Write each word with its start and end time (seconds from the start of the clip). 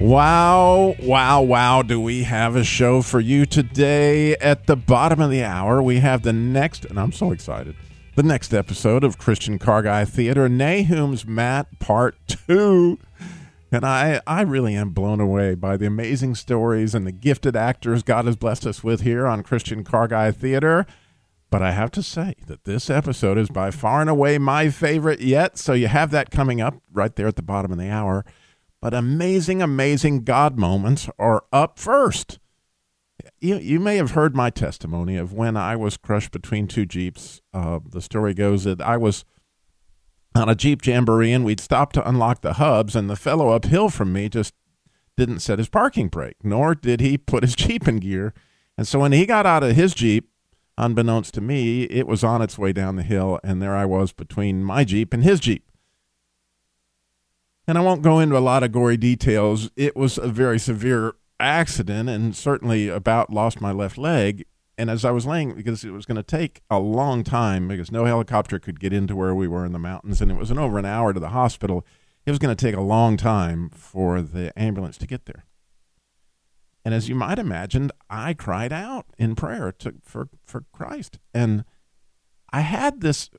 Wow, 0.00 0.94
wow, 1.02 1.40
wow. 1.40 1.80
Do 1.80 1.98
we 1.98 2.24
have 2.24 2.54
a 2.54 2.64
show 2.64 3.00
for 3.00 3.18
you 3.18 3.46
today? 3.46 4.36
At 4.36 4.66
the 4.66 4.76
bottom 4.76 5.22
of 5.22 5.30
the 5.30 5.42
hour, 5.42 5.82
we 5.82 6.00
have 6.00 6.20
the 6.20 6.34
next, 6.34 6.84
and 6.84 7.00
I'm 7.00 7.12
so 7.12 7.32
excited, 7.32 7.74
the 8.14 8.22
next 8.22 8.52
episode 8.52 9.04
of 9.04 9.16
Christian 9.16 9.58
Car 9.58 9.80
Guy 9.80 10.04
Theater, 10.04 10.50
Nahum's 10.50 11.26
Mat 11.26 11.78
Part 11.78 12.14
2. 12.28 12.98
And 13.72 13.86
I, 13.86 14.20
I 14.26 14.42
really 14.42 14.74
am 14.74 14.90
blown 14.90 15.18
away 15.18 15.54
by 15.54 15.78
the 15.78 15.86
amazing 15.86 16.34
stories 16.34 16.94
and 16.94 17.06
the 17.06 17.12
gifted 17.12 17.56
actors 17.56 18.02
God 18.02 18.26
has 18.26 18.36
blessed 18.36 18.66
us 18.66 18.84
with 18.84 19.00
here 19.00 19.26
on 19.26 19.42
Christian 19.42 19.82
Car 19.82 20.08
Guy 20.08 20.30
Theater. 20.30 20.84
But 21.48 21.62
I 21.62 21.70
have 21.70 21.90
to 21.92 22.02
say 22.02 22.34
that 22.48 22.64
this 22.64 22.90
episode 22.90 23.38
is 23.38 23.48
by 23.48 23.70
far 23.70 24.02
and 24.02 24.10
away 24.10 24.36
my 24.36 24.68
favorite 24.68 25.20
yet. 25.20 25.56
So 25.56 25.72
you 25.72 25.88
have 25.88 26.10
that 26.10 26.30
coming 26.30 26.60
up 26.60 26.82
right 26.92 27.16
there 27.16 27.28
at 27.28 27.36
the 27.36 27.42
bottom 27.42 27.72
of 27.72 27.78
the 27.78 27.88
hour 27.88 28.26
but 28.86 28.94
amazing, 28.94 29.60
amazing 29.60 30.22
God 30.22 30.60
moments 30.60 31.10
are 31.18 31.42
up 31.52 31.76
first. 31.76 32.38
You, 33.40 33.56
you 33.56 33.80
may 33.80 33.96
have 33.96 34.12
heard 34.12 34.36
my 34.36 34.48
testimony 34.48 35.16
of 35.16 35.32
when 35.32 35.56
I 35.56 35.74
was 35.74 35.96
crushed 35.96 36.30
between 36.30 36.68
two 36.68 36.86
Jeeps. 36.86 37.42
Uh, 37.52 37.80
the 37.84 38.00
story 38.00 38.32
goes 38.32 38.62
that 38.62 38.80
I 38.80 38.96
was 38.96 39.24
on 40.36 40.48
a 40.48 40.54
Jeep 40.54 40.86
Jamboree 40.86 41.32
and 41.32 41.44
we'd 41.44 41.58
stopped 41.58 41.96
to 41.96 42.08
unlock 42.08 42.42
the 42.42 42.52
hubs, 42.52 42.94
and 42.94 43.10
the 43.10 43.16
fellow 43.16 43.50
uphill 43.50 43.88
from 43.88 44.12
me 44.12 44.28
just 44.28 44.54
didn't 45.16 45.40
set 45.40 45.58
his 45.58 45.68
parking 45.68 46.06
brake, 46.06 46.36
nor 46.44 46.76
did 46.76 47.00
he 47.00 47.18
put 47.18 47.42
his 47.42 47.56
Jeep 47.56 47.88
in 47.88 47.96
gear. 47.96 48.34
And 48.78 48.86
so 48.86 49.00
when 49.00 49.10
he 49.10 49.26
got 49.26 49.46
out 49.46 49.64
of 49.64 49.74
his 49.74 49.94
Jeep, 49.94 50.30
unbeknownst 50.78 51.34
to 51.34 51.40
me, 51.40 51.86
it 51.86 52.06
was 52.06 52.22
on 52.22 52.40
its 52.40 52.56
way 52.56 52.72
down 52.72 52.94
the 52.94 53.02
hill, 53.02 53.40
and 53.42 53.60
there 53.60 53.74
I 53.74 53.84
was 53.84 54.12
between 54.12 54.62
my 54.62 54.84
Jeep 54.84 55.12
and 55.12 55.24
his 55.24 55.40
Jeep 55.40 55.64
and 57.66 57.76
I 57.76 57.80
won't 57.80 58.02
go 58.02 58.20
into 58.20 58.36
a 58.36 58.40
lot 58.40 58.62
of 58.62 58.72
gory 58.72 58.96
details. 58.96 59.70
It 59.76 59.96
was 59.96 60.18
a 60.18 60.28
very 60.28 60.58
severe 60.58 61.14
accident 61.40 62.08
and 62.08 62.34
certainly 62.34 62.88
about 62.88 63.32
lost 63.32 63.60
my 63.60 63.72
left 63.72 63.98
leg. 63.98 64.44
And 64.78 64.90
as 64.90 65.04
I 65.04 65.10
was 65.10 65.26
laying, 65.26 65.54
because 65.54 65.84
it 65.84 65.90
was 65.90 66.04
going 66.04 66.16
to 66.16 66.22
take 66.22 66.60
a 66.70 66.78
long 66.78 67.24
time, 67.24 67.68
because 67.68 67.90
no 67.90 68.04
helicopter 68.04 68.58
could 68.58 68.78
get 68.78 68.92
into 68.92 69.16
where 69.16 69.34
we 69.34 69.48
were 69.48 69.64
in 69.64 69.72
the 69.72 69.78
mountains, 69.78 70.20
and 70.20 70.30
it 70.30 70.36
was 70.36 70.50
an 70.50 70.58
over 70.58 70.78
an 70.78 70.84
hour 70.84 71.14
to 71.14 71.20
the 71.20 71.30
hospital, 71.30 71.84
it 72.26 72.30
was 72.30 72.38
going 72.38 72.54
to 72.54 72.66
take 72.66 72.76
a 72.76 72.82
long 72.82 73.16
time 73.16 73.70
for 73.70 74.20
the 74.20 74.56
ambulance 74.58 74.98
to 74.98 75.06
get 75.06 75.24
there. 75.24 75.46
And 76.84 76.94
as 76.94 77.08
you 77.08 77.14
might 77.14 77.38
imagine, 77.38 77.90
I 78.10 78.34
cried 78.34 78.72
out 78.72 79.06
in 79.18 79.34
prayer 79.34 79.72
to, 79.78 79.94
for, 80.02 80.28
for 80.44 80.64
Christ. 80.72 81.18
And 81.32 81.64
I 82.52 82.60
had 82.60 83.00
this 83.00 83.30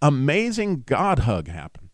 amazing 0.00 0.84
God 0.86 1.20
hug 1.20 1.48
happen 1.48 1.85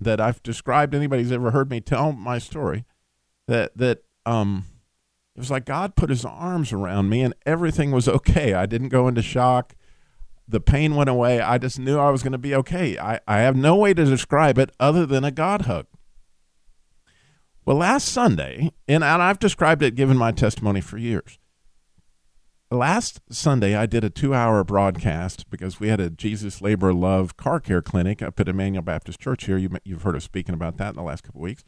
that 0.00 0.20
I've 0.20 0.42
described. 0.42 0.94
Anybody's 0.94 1.32
ever 1.32 1.50
heard 1.50 1.70
me 1.70 1.80
tell 1.80 2.12
my 2.12 2.38
story, 2.38 2.84
that 3.46 3.76
that 3.76 4.02
um, 4.24 4.64
it 5.34 5.40
was 5.40 5.50
like 5.50 5.64
God 5.64 5.96
put 5.96 6.10
His 6.10 6.24
arms 6.24 6.72
around 6.72 7.08
me 7.08 7.22
and 7.22 7.34
everything 7.44 7.90
was 7.90 8.08
okay. 8.08 8.54
I 8.54 8.66
didn't 8.66 8.88
go 8.88 9.08
into 9.08 9.22
shock. 9.22 9.74
The 10.48 10.60
pain 10.60 10.94
went 10.94 11.10
away. 11.10 11.40
I 11.40 11.58
just 11.58 11.78
knew 11.78 11.98
I 11.98 12.10
was 12.10 12.22
going 12.22 12.32
to 12.32 12.38
be 12.38 12.54
okay. 12.54 12.96
I, 12.98 13.20
I 13.26 13.38
have 13.38 13.56
no 13.56 13.74
way 13.74 13.94
to 13.94 14.04
describe 14.04 14.58
it 14.58 14.70
other 14.78 15.04
than 15.04 15.24
a 15.24 15.32
God 15.32 15.62
hug. 15.62 15.86
Well, 17.64 17.78
last 17.78 18.08
Sunday, 18.08 18.70
and, 18.86 19.02
and 19.02 19.22
I've 19.22 19.40
described 19.40 19.82
it, 19.82 19.96
given 19.96 20.16
my 20.16 20.30
testimony 20.30 20.80
for 20.80 20.98
years 20.98 21.40
last 22.70 23.20
Sunday, 23.30 23.74
I 23.74 23.86
did 23.86 24.04
a 24.04 24.10
two 24.10 24.34
hour 24.34 24.64
broadcast 24.64 25.48
because 25.50 25.78
we 25.80 25.88
had 25.88 26.00
a 26.00 26.10
Jesus 26.10 26.60
Labor 26.60 26.92
Love 26.92 27.36
car 27.36 27.60
care 27.60 27.82
clinic 27.82 28.22
up 28.22 28.38
at 28.40 28.48
Emmanuel 28.48 28.82
Baptist 28.82 29.20
Church 29.20 29.44
here. 29.44 29.56
You, 29.56 29.70
have 29.90 30.02
heard 30.02 30.16
us 30.16 30.24
speaking 30.24 30.54
about 30.54 30.76
that 30.78 30.90
in 30.90 30.96
the 30.96 31.02
last 31.02 31.22
couple 31.22 31.40
of 31.40 31.44
weeks. 31.44 31.64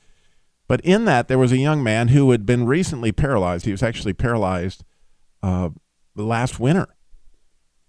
But 0.66 0.80
in 0.82 1.06
that, 1.06 1.28
there 1.28 1.38
was 1.38 1.52
a 1.52 1.58
young 1.58 1.82
man 1.82 2.08
who 2.08 2.30
had 2.30 2.44
been 2.44 2.66
recently 2.66 3.12
paralyzed. 3.12 3.64
He 3.64 3.72
was 3.72 3.82
actually 3.82 4.12
paralyzed 4.12 4.84
uh, 5.42 5.70
last 6.14 6.60
winter. 6.60 6.88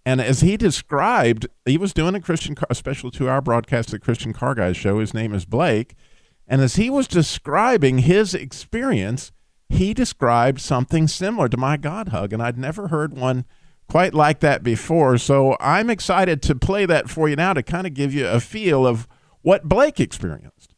And 0.06 0.22
as 0.22 0.42
he 0.42 0.56
described, 0.56 1.48
he 1.66 1.78
was 1.78 1.94
doing 1.94 2.16
a 2.16 2.22
Christian, 2.22 2.56
car, 2.56 2.68
a 2.69 2.75
special 2.75 3.12
two 3.12 3.30
hour 3.30 3.42
broadcast 3.42 3.90
at 3.90 4.00
the 4.00 4.06
Christian 4.06 4.34
Car 4.34 4.56
Guys 4.56 4.78
show. 4.78 5.00
His 5.00 5.14
name 5.14 5.34
is 5.34 5.46
Blake. 5.46 5.96
And 6.48 6.62
as 6.62 6.78
he 6.78 6.90
was 6.90 7.08
describing 7.08 8.00
his 8.00 8.34
experience, 8.34 9.31
he 9.69 9.94
described 9.94 10.59
something 10.59 11.07
similar 11.07 11.47
to 11.47 11.57
my 11.57 11.78
God 11.78 12.09
hug, 12.09 12.34
and 12.34 12.41
I'd 12.41 12.57
never 12.57 12.90
heard 12.90 13.16
one 13.16 13.46
quite 13.88 14.13
like 14.13 14.40
that 14.40 14.63
before. 14.63 15.18
So 15.18 15.56
I'm 15.59 15.90
excited 15.90 16.41
to 16.44 16.56
play 16.56 16.85
that 16.85 17.09
for 17.09 17.30
you 17.30 17.35
now 17.35 17.53
to 17.53 17.63
kind 17.63 17.88
of 17.88 17.94
give 17.94 18.13
you 18.13 18.28
a 18.28 18.40
feel 18.40 18.85
of 18.85 19.07
what 19.41 19.63
Blake 19.63 20.00
experienced. 20.00 20.74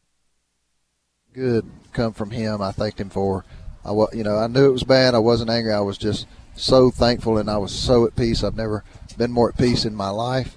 Good 1.32 1.66
come 1.92 2.12
from 2.12 2.30
him. 2.30 2.60
I 2.60 2.72
thanked 2.72 3.00
him 3.00 3.10
for. 3.10 3.44
I 3.84 3.90
you 4.12 4.22
know 4.22 4.36
I 4.36 4.46
knew 4.46 4.66
it 4.66 4.72
was 4.72 4.84
bad. 4.84 5.14
I 5.14 5.18
wasn't 5.18 5.50
angry. 5.50 5.72
I 5.72 5.80
was 5.80 5.98
just 5.98 6.26
so 6.54 6.90
thankful, 6.90 7.38
and 7.38 7.50
I 7.50 7.58
was 7.58 7.72
so 7.72 8.06
at 8.06 8.14
peace. 8.14 8.44
I've 8.44 8.56
never 8.56 8.84
been 9.16 9.32
more 9.32 9.48
at 9.48 9.58
peace 9.58 9.84
in 9.84 9.94
my 9.94 10.10
life. 10.10 10.56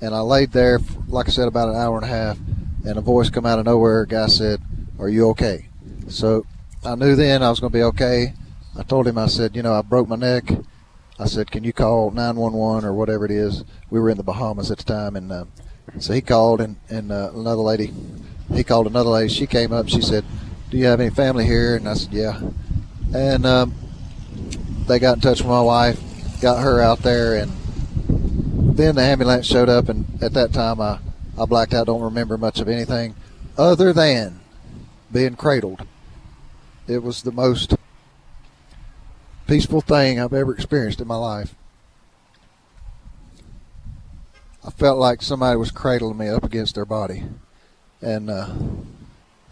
And 0.00 0.14
I 0.14 0.20
laid 0.20 0.52
there, 0.52 0.80
like 1.08 1.28
I 1.28 1.30
said, 1.30 1.48
about 1.48 1.70
an 1.70 1.76
hour 1.76 1.96
and 1.96 2.04
a 2.04 2.08
half, 2.08 2.38
and 2.84 2.98
a 2.98 3.00
voice 3.00 3.30
come 3.30 3.46
out 3.46 3.58
of 3.58 3.64
nowhere. 3.64 4.02
A 4.02 4.06
guy 4.06 4.26
said, 4.26 4.60
"Are 4.98 5.08
you 5.08 5.28
okay?" 5.30 5.68
So 6.08 6.44
I 6.86 6.96
knew 6.96 7.16
then 7.16 7.42
I 7.42 7.48
was 7.48 7.60
going 7.60 7.72
to 7.72 7.78
be 7.78 7.82
okay. 7.82 8.34
I 8.78 8.82
told 8.82 9.06
him, 9.06 9.16
I 9.16 9.26
said, 9.26 9.56
you 9.56 9.62
know, 9.62 9.72
I 9.72 9.80
broke 9.80 10.06
my 10.06 10.16
neck. 10.16 10.50
I 11.18 11.24
said, 11.24 11.50
can 11.50 11.64
you 11.64 11.72
call 11.72 12.10
911 12.10 12.84
or 12.84 12.92
whatever 12.92 13.24
it 13.24 13.30
is? 13.30 13.64
We 13.88 14.00
were 14.00 14.10
in 14.10 14.18
the 14.18 14.22
Bahamas 14.22 14.70
at 14.70 14.78
the 14.78 14.84
time, 14.84 15.16
and 15.16 15.32
uh, 15.32 15.44
so 15.98 16.12
he 16.12 16.20
called, 16.20 16.60
and 16.60 16.76
and 16.90 17.10
uh, 17.10 17.30
another 17.34 17.62
lady, 17.62 17.94
he 18.52 18.64
called 18.64 18.86
another 18.86 19.10
lady. 19.10 19.32
She 19.32 19.46
came 19.46 19.72
up. 19.72 19.88
She 19.88 20.02
said, 20.02 20.24
"Do 20.70 20.76
you 20.76 20.86
have 20.86 21.00
any 21.00 21.10
family 21.10 21.46
here?" 21.46 21.76
And 21.76 21.88
I 21.88 21.94
said, 21.94 22.12
"Yeah." 22.12 22.40
And 23.14 23.46
um, 23.46 23.74
they 24.86 24.98
got 24.98 25.16
in 25.16 25.20
touch 25.20 25.40
with 25.40 25.48
my 25.48 25.60
wife, 25.60 26.00
got 26.40 26.62
her 26.62 26.80
out 26.82 26.98
there, 26.98 27.36
and 27.36 27.52
then 28.76 28.96
the 28.96 29.02
ambulance 29.02 29.46
showed 29.46 29.68
up. 29.68 29.88
And 29.88 30.04
at 30.20 30.32
that 30.32 30.52
time, 30.52 30.80
I 30.80 30.98
I 31.38 31.44
blacked 31.46 31.74
out. 31.74 31.86
Don't 31.86 32.02
remember 32.02 32.36
much 32.36 32.60
of 32.60 32.68
anything, 32.68 33.14
other 33.56 33.92
than 33.92 34.40
being 35.12 35.36
cradled 35.36 35.86
it 36.86 37.02
was 37.02 37.22
the 37.22 37.32
most 37.32 37.74
peaceful 39.46 39.80
thing 39.80 40.20
I've 40.20 40.32
ever 40.32 40.52
experienced 40.52 41.00
in 41.00 41.06
my 41.06 41.16
life. 41.16 41.54
I 44.66 44.70
felt 44.70 44.98
like 44.98 45.20
somebody 45.20 45.56
was 45.58 45.70
cradling 45.70 46.16
me 46.16 46.28
up 46.28 46.44
against 46.44 46.74
their 46.74 46.86
body. 46.86 47.24
And 48.00 48.30
uh, 48.30 48.50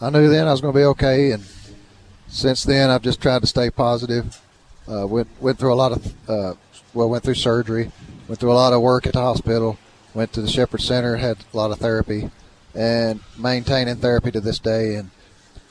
I 0.00 0.10
knew 0.10 0.28
then 0.28 0.48
I 0.48 0.52
was 0.52 0.60
going 0.60 0.72
to 0.72 0.78
be 0.78 0.84
okay. 0.84 1.32
And 1.32 1.44
since 2.28 2.64
then, 2.64 2.88
I've 2.90 3.02
just 3.02 3.20
tried 3.20 3.42
to 3.42 3.46
stay 3.46 3.70
positive. 3.70 4.40
Uh, 4.90 5.06
went 5.06 5.28
went 5.40 5.58
through 5.58 5.72
a 5.72 5.76
lot 5.76 5.92
of 5.92 6.28
uh, 6.28 6.54
well, 6.92 7.08
went 7.08 7.22
through 7.22 7.34
surgery, 7.34 7.92
went 8.26 8.40
through 8.40 8.52
a 8.52 8.54
lot 8.54 8.72
of 8.72 8.80
work 8.80 9.06
at 9.06 9.12
the 9.12 9.20
hospital, 9.20 9.78
went 10.12 10.32
to 10.32 10.42
the 10.42 10.48
Shepherd 10.48 10.80
Center, 10.80 11.16
had 11.16 11.38
a 11.52 11.56
lot 11.56 11.70
of 11.70 11.78
therapy, 11.78 12.30
and 12.74 13.20
maintaining 13.38 13.96
therapy 13.96 14.30
to 14.32 14.40
this 14.40 14.58
day. 14.58 14.96
And 14.96 15.10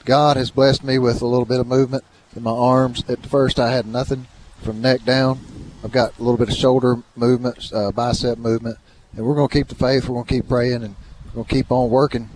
God 0.04 0.36
has 0.36 0.50
blessed 0.50 0.84
me 0.84 0.98
with 0.98 1.22
a 1.22 1.26
little 1.26 1.44
bit 1.44 1.60
of 1.60 1.66
movement 1.66 2.04
in 2.36 2.42
my 2.42 2.50
arms. 2.50 3.04
At 3.08 3.24
first, 3.26 3.58
I 3.58 3.70
had 3.70 3.86
nothing 3.86 4.26
from 4.62 4.80
neck 4.80 5.04
down. 5.04 5.40
I've 5.84 5.92
got 5.92 6.18
a 6.18 6.22
little 6.22 6.36
bit 6.36 6.48
of 6.48 6.54
shoulder 6.54 7.02
movement, 7.16 7.72
uh, 7.72 7.92
bicep 7.92 8.38
movement, 8.38 8.78
and 9.16 9.26
we're 9.26 9.34
going 9.34 9.48
to 9.48 9.52
keep 9.54 9.68
the 9.68 9.74
faith. 9.74 10.08
We're 10.08 10.14
going 10.14 10.26
to 10.26 10.34
keep 10.34 10.48
praying, 10.48 10.84
and 10.84 10.94
we're 11.26 11.32
going 11.32 11.46
to 11.46 11.54
keep 11.54 11.72
on 11.72 11.90
working. 11.90 12.30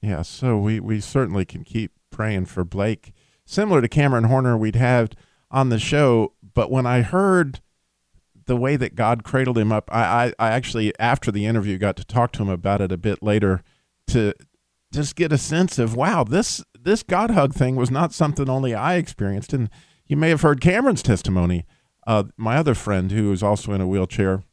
Yeah, 0.00 0.22
so 0.22 0.56
we, 0.58 0.78
we 0.78 1.00
certainly 1.00 1.44
can 1.44 1.64
keep 1.64 1.92
praying 2.10 2.46
for 2.46 2.64
Blake. 2.64 3.12
Similar 3.44 3.80
to 3.80 3.88
Cameron 3.88 4.24
Horner, 4.24 4.56
we'd 4.56 4.76
have 4.76 5.10
on 5.50 5.68
the 5.68 5.78
show, 5.78 6.32
but 6.54 6.70
when 6.70 6.86
I 6.86 7.02
heard 7.02 7.60
the 8.46 8.56
way 8.56 8.76
that 8.76 8.94
God 8.94 9.24
cradled 9.24 9.58
him 9.58 9.72
up, 9.72 9.88
I, 9.92 10.02
I, 10.38 10.46
I 10.46 10.50
actually, 10.50 10.92
after 10.98 11.32
the 11.32 11.46
interview, 11.46 11.78
got 11.78 11.96
to 11.96 12.04
talk 12.04 12.32
to 12.32 12.42
him 12.42 12.48
about 12.48 12.80
it 12.80 12.92
a 12.92 12.96
bit 12.96 13.22
later 13.22 13.62
to 14.08 14.32
just 14.92 15.16
get 15.16 15.32
a 15.32 15.38
sense 15.38 15.78
of 15.78 15.94
wow, 15.94 16.24
this 16.24 16.64
this 16.86 17.02
God 17.02 17.32
hug 17.32 17.52
thing 17.52 17.76
was 17.76 17.90
not 17.90 18.14
something 18.14 18.48
only 18.48 18.74
I 18.74 18.94
experienced. 18.94 19.52
And 19.52 19.68
you 20.06 20.16
may 20.16 20.30
have 20.30 20.42
heard 20.42 20.60
Cameron's 20.60 21.02
testimony, 21.02 21.66
uh, 22.06 22.24
my 22.36 22.56
other 22.56 22.74
friend 22.74 23.10
who 23.10 23.32
is 23.32 23.42
also 23.42 23.72
in 23.72 23.80
a 23.80 23.88
wheelchair, 23.88 24.44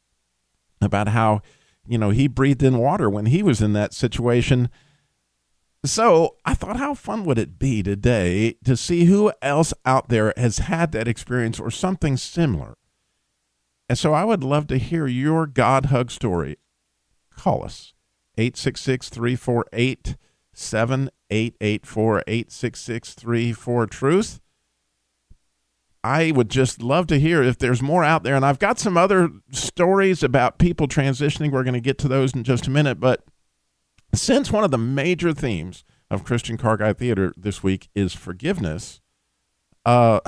about 0.82 1.10
how, 1.10 1.42
you 1.88 1.98
know, 1.98 2.10
he 2.10 2.28
breathed 2.28 2.64
in 2.64 2.80
water 2.80 3.10
when 3.10 3.28
he 3.28 3.44
was 3.44 3.62
in 3.62 3.74
that 3.74 3.94
situation. 3.94 4.70
So 5.86 6.38
I 6.44 6.56
thought, 6.56 6.78
how 6.78 6.96
fun 6.96 7.24
would 7.26 7.38
it 7.38 7.60
be 7.60 7.84
today 7.84 8.56
to 8.64 8.76
see 8.76 9.06
who 9.06 9.32
else 9.42 9.74
out 9.86 10.10
there 10.10 10.34
has 10.36 10.58
had 10.58 10.92
that 10.94 11.08
experience 11.08 11.60
or 11.60 11.70
something 11.70 12.18
similar? 12.18 12.76
And 13.88 13.98
so 13.98 14.14
I 14.14 14.24
would 14.24 14.44
love 14.44 14.66
to 14.68 14.78
hear 14.78 15.06
your 15.06 15.46
God 15.46 15.88
hug 15.88 16.10
story. 16.10 16.58
Call 17.38 17.64
us 17.64 17.94
866 18.38 19.10
348 19.10 20.16
7884 21.34 22.24
866 22.28 23.14
34 23.16 23.88
Truth. 23.88 24.40
I 26.04 26.32
would 26.32 26.50
just 26.50 26.84
love 26.84 27.08
to 27.08 27.20
hear 27.20 27.42
if 27.42 27.58
there's 27.58 27.82
more 27.82 28.04
out 28.04 28.24
there. 28.24 28.36
And 28.36 28.46
I've 28.46 28.60
got 28.60 28.78
some 28.78 28.98
other 28.98 29.30
stories 29.52 30.22
about 30.22 30.60
people 30.60 30.88
transitioning. 30.88 31.52
We're 31.52 31.64
going 31.64 31.74
to 31.76 31.80
get 31.80 31.98
to 32.00 32.08
those 32.10 32.34
in 32.34 32.44
just 32.44 32.68
a 32.68 32.72
minute. 32.72 33.00
But 33.00 33.24
since 34.14 34.52
one 34.52 34.66
of 34.66 34.72
the 34.72 34.78
major 34.78 35.34
themes 35.34 35.86
of 36.12 36.26
Christian 36.26 36.58
Car 36.58 36.78
Guy 36.78 36.94
Theater 36.94 37.34
this 37.38 37.64
week 37.64 37.90
is 37.96 38.14
forgiveness, 38.14 39.00
uh, 39.86 40.20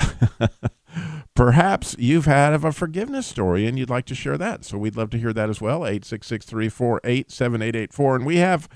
perhaps 1.34 1.94
you've 1.98 2.24
had 2.24 2.54
a 2.54 2.72
forgiveness 2.72 3.26
story 3.26 3.66
and 3.66 3.78
you'd 3.78 3.90
like 3.90 4.06
to 4.06 4.14
share 4.14 4.38
that. 4.38 4.64
So 4.64 4.78
we'd 4.78 4.96
love 4.96 5.10
to 5.10 5.18
hear 5.18 5.34
that 5.34 5.50
as 5.50 5.60
well. 5.60 5.84
866 5.84 6.46
348 6.46 7.30
7884. 7.30 8.16
And 8.16 8.26
we 8.26 8.36
have 8.38 8.66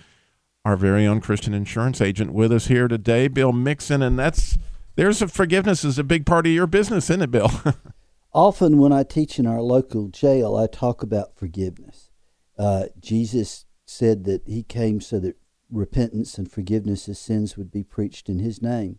our 0.64 0.76
very 0.76 1.06
own 1.06 1.20
Christian 1.20 1.54
insurance 1.54 2.00
agent 2.00 2.32
with 2.32 2.52
us 2.52 2.66
here 2.66 2.88
today, 2.88 3.28
Bill 3.28 3.52
Mixon. 3.52 4.02
And 4.02 4.18
that's 4.18 4.58
there's 4.96 5.22
a 5.22 5.28
forgiveness 5.28 5.84
is 5.84 5.98
a 5.98 6.04
big 6.04 6.26
part 6.26 6.46
of 6.46 6.52
your 6.52 6.66
business, 6.66 7.08
isn't 7.10 7.22
it, 7.22 7.30
Bill? 7.30 7.50
Often 8.32 8.78
when 8.78 8.92
I 8.92 9.02
teach 9.02 9.38
in 9.38 9.46
our 9.46 9.60
local 9.60 10.08
jail, 10.08 10.56
I 10.56 10.66
talk 10.66 11.02
about 11.02 11.34
forgiveness. 11.34 12.10
Uh, 12.58 12.84
Jesus 13.00 13.64
said 13.86 14.24
that 14.24 14.42
he 14.46 14.62
came 14.62 15.00
so 15.00 15.18
that 15.20 15.36
repentance 15.70 16.38
and 16.38 16.50
forgiveness 16.50 17.08
of 17.08 17.16
sins 17.16 17.56
would 17.56 17.70
be 17.70 17.82
preached 17.82 18.28
in 18.28 18.38
his 18.38 18.62
name. 18.62 18.98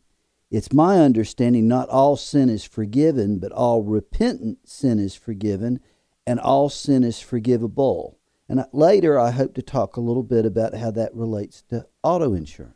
It's 0.50 0.74
my 0.74 1.00
understanding 1.00 1.68
not 1.68 1.88
all 1.88 2.18
sin 2.18 2.50
is 2.50 2.66
forgiven, 2.66 3.40
but 3.40 3.54
all 3.54 3.84
repentant 3.84 4.68
sin 4.68 5.00
is 5.00 5.16
forgiven, 5.16 5.80
and 6.28 6.40
all 6.40 6.68
sin 6.68 7.04
is 7.04 7.22
forgivable. 7.22 8.18
And 8.52 8.66
later, 8.74 9.18
I 9.18 9.32
hope 9.32 9.54
to 9.54 9.62
talk 9.62 9.96
a 9.96 10.02
little 10.02 10.24
bit 10.24 10.46
about 10.46 10.76
how 10.76 10.92
that 10.92 11.16
relates 11.16 11.62
to 11.70 11.88
auto 12.04 12.34
insurance. 12.34 12.76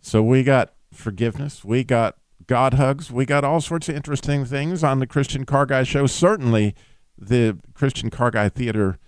So 0.00 0.20
we 0.20 0.42
got 0.42 0.74
forgiveness, 0.92 1.64
we 1.64 1.84
got 1.84 2.16
God 2.48 2.74
hugs, 2.74 3.12
we 3.12 3.24
got 3.24 3.44
all 3.44 3.60
sorts 3.60 3.88
of 3.88 3.94
interesting 3.94 4.44
things 4.44 4.82
on 4.82 4.98
the 4.98 5.06
Christian 5.06 5.44
Car 5.44 5.64
Guy 5.64 5.84
show. 5.84 6.08
Certainly, 6.08 6.74
the 7.16 7.56
Christian 7.72 8.10
Car 8.10 8.32
Guy 8.32 8.48
Theater 8.48 8.98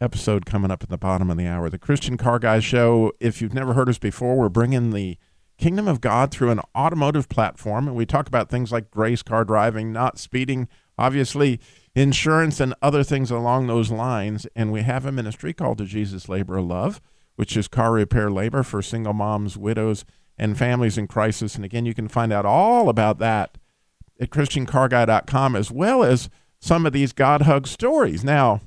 episode 0.00 0.46
coming 0.46 0.72
up 0.72 0.82
at 0.82 0.88
the 0.88 0.98
bottom 0.98 1.30
of 1.30 1.36
the 1.36 1.46
hour. 1.46 1.70
The 1.70 1.78
Christian 1.78 2.16
Car 2.16 2.40
Guy 2.40 2.58
Show, 2.58 3.12
if 3.20 3.40
you've 3.40 3.54
never 3.54 3.74
heard 3.74 3.88
us 3.88 3.98
before, 3.98 4.34
we're 4.34 4.48
bringing 4.48 4.90
the 4.90 5.16
kingdom 5.58 5.86
of 5.86 6.00
God 6.00 6.32
through 6.32 6.50
an 6.50 6.60
automotive 6.76 7.28
platform. 7.28 7.86
And 7.86 7.96
we 7.96 8.04
talk 8.04 8.26
about 8.26 8.48
things 8.48 8.72
like 8.72 8.90
grace 8.90 9.22
car 9.22 9.44
driving, 9.44 9.92
not 9.92 10.18
speeding, 10.18 10.66
obviously, 10.98 11.60
insurance, 11.94 12.60
and 12.60 12.74
other 12.80 13.02
things 13.02 13.30
along 13.30 13.66
those 13.66 13.90
lines. 13.90 14.46
And 14.54 14.72
we 14.72 14.82
have 14.82 15.04
a 15.04 15.12
ministry 15.12 15.52
called 15.52 15.78
the 15.78 15.84
Jesus 15.84 16.28
Labor 16.28 16.58
of 16.58 16.66
Love, 16.66 17.00
which 17.36 17.56
is 17.56 17.68
car 17.68 17.92
repair 17.92 18.30
labor 18.30 18.62
for 18.62 18.82
single 18.82 19.12
moms, 19.12 19.56
widows, 19.56 20.04
and 20.38 20.56
families 20.56 20.96
in 20.96 21.06
crisis. 21.06 21.54
And 21.54 21.64
again, 21.64 21.86
you 21.86 21.94
can 21.94 22.08
find 22.08 22.32
out 22.32 22.46
all 22.46 22.88
about 22.88 23.18
that 23.18 23.58
at 24.20 24.30
ChristianCarGuy.com 24.30 25.56
as 25.56 25.70
well 25.70 26.02
as 26.04 26.28
some 26.60 26.86
of 26.86 26.92
these 26.92 27.12
God 27.12 27.42
hug 27.42 27.66
stories. 27.66 28.22
Now, 28.22 28.60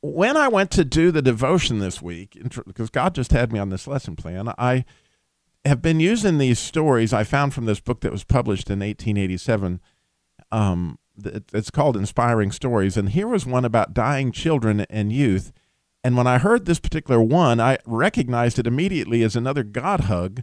when 0.00 0.36
I 0.36 0.48
went 0.48 0.70
to 0.72 0.84
do 0.84 1.10
the 1.10 1.22
devotion 1.22 1.78
this 1.78 2.00
week, 2.00 2.38
because 2.66 2.90
God 2.90 3.14
just 3.14 3.32
had 3.32 3.52
me 3.52 3.58
on 3.58 3.68
this 3.68 3.86
lesson 3.86 4.16
plan, 4.16 4.52
I 4.56 4.84
have 5.64 5.82
been 5.82 6.00
using 6.00 6.38
these 6.38 6.58
stories 6.58 7.12
I 7.12 7.24
found 7.24 7.52
from 7.52 7.66
this 7.66 7.80
book 7.80 8.00
that 8.00 8.12
was 8.12 8.24
published 8.24 8.70
in 8.70 8.78
1887. 8.78 9.80
Um, 10.50 10.98
it's 11.52 11.70
called 11.70 11.96
Inspiring 11.96 12.52
Stories. 12.52 12.96
And 12.96 13.10
here 13.10 13.28
was 13.28 13.46
one 13.46 13.64
about 13.64 13.94
dying 13.94 14.32
children 14.32 14.80
and 14.90 15.12
youth. 15.12 15.52
And 16.04 16.16
when 16.16 16.26
I 16.26 16.38
heard 16.38 16.64
this 16.64 16.80
particular 16.80 17.20
one, 17.20 17.60
I 17.60 17.78
recognized 17.84 18.58
it 18.58 18.66
immediately 18.66 19.22
as 19.22 19.36
another 19.36 19.62
God 19.62 20.02
hug. 20.02 20.42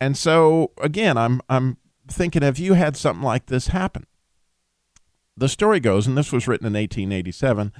And 0.00 0.16
so, 0.16 0.72
again, 0.78 1.16
I'm, 1.16 1.40
I'm 1.48 1.76
thinking, 2.08 2.42
have 2.42 2.58
you 2.58 2.74
had 2.74 2.96
something 2.96 3.24
like 3.24 3.46
this 3.46 3.68
happen? 3.68 4.06
The 5.36 5.48
story 5.48 5.80
goes, 5.80 6.06
and 6.06 6.16
this 6.16 6.32
was 6.32 6.48
written 6.48 6.66
in 6.66 6.72
1887 6.72 7.72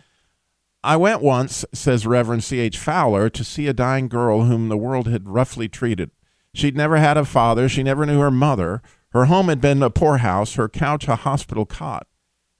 I 0.82 0.96
went 0.96 1.20
once, 1.20 1.64
says 1.74 2.06
Reverend 2.06 2.42
C.H. 2.42 2.78
Fowler, 2.78 3.28
to 3.28 3.44
see 3.44 3.66
a 3.66 3.74
dying 3.74 4.08
girl 4.08 4.44
whom 4.44 4.68
the 4.68 4.78
world 4.78 5.08
had 5.08 5.28
roughly 5.28 5.68
treated. 5.68 6.10
She'd 6.54 6.76
never 6.76 6.96
had 6.96 7.18
a 7.18 7.24
father, 7.24 7.68
she 7.68 7.82
never 7.82 8.06
knew 8.06 8.20
her 8.20 8.30
mother. 8.30 8.80
Her 9.12 9.26
home 9.26 9.48
had 9.48 9.60
been 9.60 9.82
a 9.82 9.90
poorhouse, 9.90 10.54
her 10.54 10.68
couch 10.68 11.06
a 11.06 11.16
hospital 11.16 11.66
cot. 11.66 12.06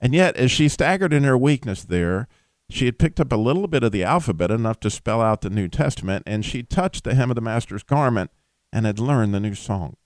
And 0.01 0.15
yet, 0.15 0.37
as 0.37 0.51
she 0.51 0.69
staggered 0.69 1.13
in 1.13 1.25
her 1.25 1.37
weakness 1.37 1.85
there, 1.85 2.27
she 2.71 2.87
had 2.87 2.99
picked 2.99 3.21
up 3.21 3.33
a 3.33 3.37
little 3.37 3.67
bit 3.67 3.83
of 3.83 3.93
the 3.93 4.05
alphabet, 4.05 4.51
enough 4.51 4.81
to 4.81 4.91
spell 4.91 5.21
out 5.21 5.41
the 5.41 5.51
New 5.51 5.69
Testament, 5.69 6.23
and 6.27 6.45
she 6.45 6.63
touched 6.63 7.05
the 7.05 7.15
hem 7.15 7.31
of 7.31 7.35
the 7.35 7.41
Master's 7.41 7.83
garment 7.83 8.31
and 8.73 8.87
had 8.87 8.99
learned 8.99 9.35
the 9.35 9.41
new 9.41 9.55
song. 9.55 9.97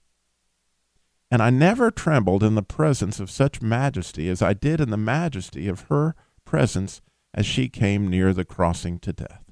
And 1.31 1.41
I 1.41 1.49
never 1.49 1.91
trembled 1.91 2.43
in 2.43 2.55
the 2.55 2.63
presence 2.63 3.19
of 3.19 3.31
such 3.31 3.61
majesty 3.61 4.29
as 4.29 4.41
I 4.41 4.53
did 4.53 4.81
in 4.81 4.89
the 4.89 4.97
majesty 4.97 5.67
of 5.67 5.81
her 5.89 6.15
presence 6.43 7.01
as 7.33 7.45
she 7.45 7.69
came 7.69 8.07
near 8.07 8.33
the 8.33 8.45
crossing 8.45 8.99
to 8.99 9.13
death. 9.13 9.43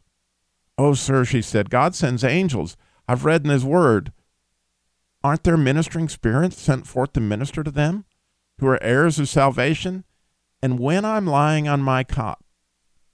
Oh, 0.78 0.94
sir, 0.94 1.26
she 1.26 1.42
said, 1.42 1.70
God 1.70 1.94
sends 1.94 2.24
angels. 2.24 2.76
I've 3.08 3.26
read 3.26 3.44
in 3.44 3.50
His 3.50 3.66
Word. 3.66 4.12
Aren't 5.24 5.44
there 5.44 5.58
ministering 5.58 6.10
spirits 6.10 6.60
sent 6.60 6.88
forth 6.88 7.14
to 7.14 7.22
minister 7.22 7.64
to 7.64 7.72
them 7.72 8.06
who 8.60 8.68
are 8.68 8.82
heirs 8.82 9.20
of 9.20 9.30
salvation? 9.30 10.04
And 10.64 10.80
when 10.80 11.04
I'm 11.04 11.28
lying 11.28 11.68
on 11.68 11.82
my 11.82 12.06
cot, 12.06 12.40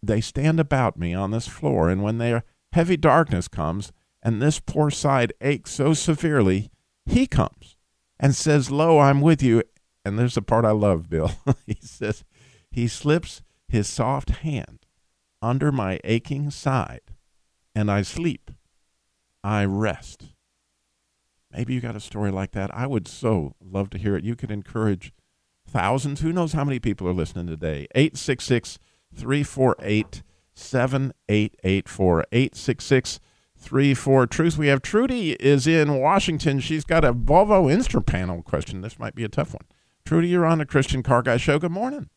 they 0.03 0.21
stand 0.21 0.59
about 0.59 0.99
me 0.99 1.15
on 1.15 1.31
this 1.31 1.47
floor, 1.47 1.89
and 1.89 2.03
when 2.03 2.19
their 2.19 2.43
heavy 2.73 2.95
darkness 2.95 3.47
comes, 3.47 3.91
and 4.21 4.39
this 4.39 4.59
poor 4.59 4.91
side 4.91 5.33
aches 5.41 5.71
so 5.71 5.95
severely, 5.95 6.69
he 7.07 7.25
comes 7.25 7.75
and 8.19 8.35
says, 8.35 8.69
Lo, 8.69 8.99
I'm 8.99 9.19
with 9.19 9.41
you. 9.41 9.63
And 10.05 10.19
there's 10.19 10.35
the 10.35 10.43
part 10.43 10.63
I 10.63 10.69
love, 10.69 11.09
Bill. 11.09 11.31
he 11.65 11.79
says, 11.81 12.23
He 12.69 12.87
slips 12.87 13.41
his 13.67 13.87
soft 13.87 14.29
hand 14.29 14.85
under 15.41 15.71
my 15.71 15.99
aching 16.03 16.51
side, 16.51 17.15
and 17.73 17.89
I 17.89 18.03
sleep. 18.03 18.51
I 19.43 19.65
rest. 19.65 20.35
Maybe 21.51 21.73
you 21.73 21.81
got 21.81 21.95
a 21.95 21.99
story 21.99 22.29
like 22.29 22.51
that. 22.51 22.69
I 22.75 22.85
would 22.85 23.07
so 23.07 23.55
love 23.59 23.89
to 23.89 23.97
hear 23.97 24.15
it. 24.15 24.23
You 24.23 24.35
could 24.35 24.51
encourage 24.51 25.13
thousands. 25.69 26.21
Who 26.21 26.33
knows 26.33 26.53
how 26.53 26.63
many 26.63 26.79
people 26.79 27.07
are 27.07 27.13
listening 27.13 27.47
today? 27.47 27.87
866 27.95 28.79
348 29.15 30.23
7884. 30.53 32.25
866 32.31 33.19
34 33.57 34.27
Truth. 34.27 34.57
We 34.57 34.67
have 34.67 34.81
Trudy 34.81 35.33
is 35.33 35.67
in 35.67 35.99
Washington. 35.99 36.59
She's 36.59 36.83
got 36.83 37.03
a 37.03 37.13
Volvo 37.13 37.71
Insta 37.73 38.05
panel 38.05 38.41
question. 38.41 38.81
This 38.81 38.97
might 38.97 39.15
be 39.15 39.23
a 39.23 39.29
tough 39.29 39.53
one. 39.53 39.65
Trudy, 40.05 40.29
you're 40.29 40.45
on 40.45 40.59
the 40.59 40.65
Christian 40.65 41.03
Car 41.03 41.21
Guy 41.21 41.37
Show. 41.37 41.59
Good 41.59 41.71
morning. 41.71 42.09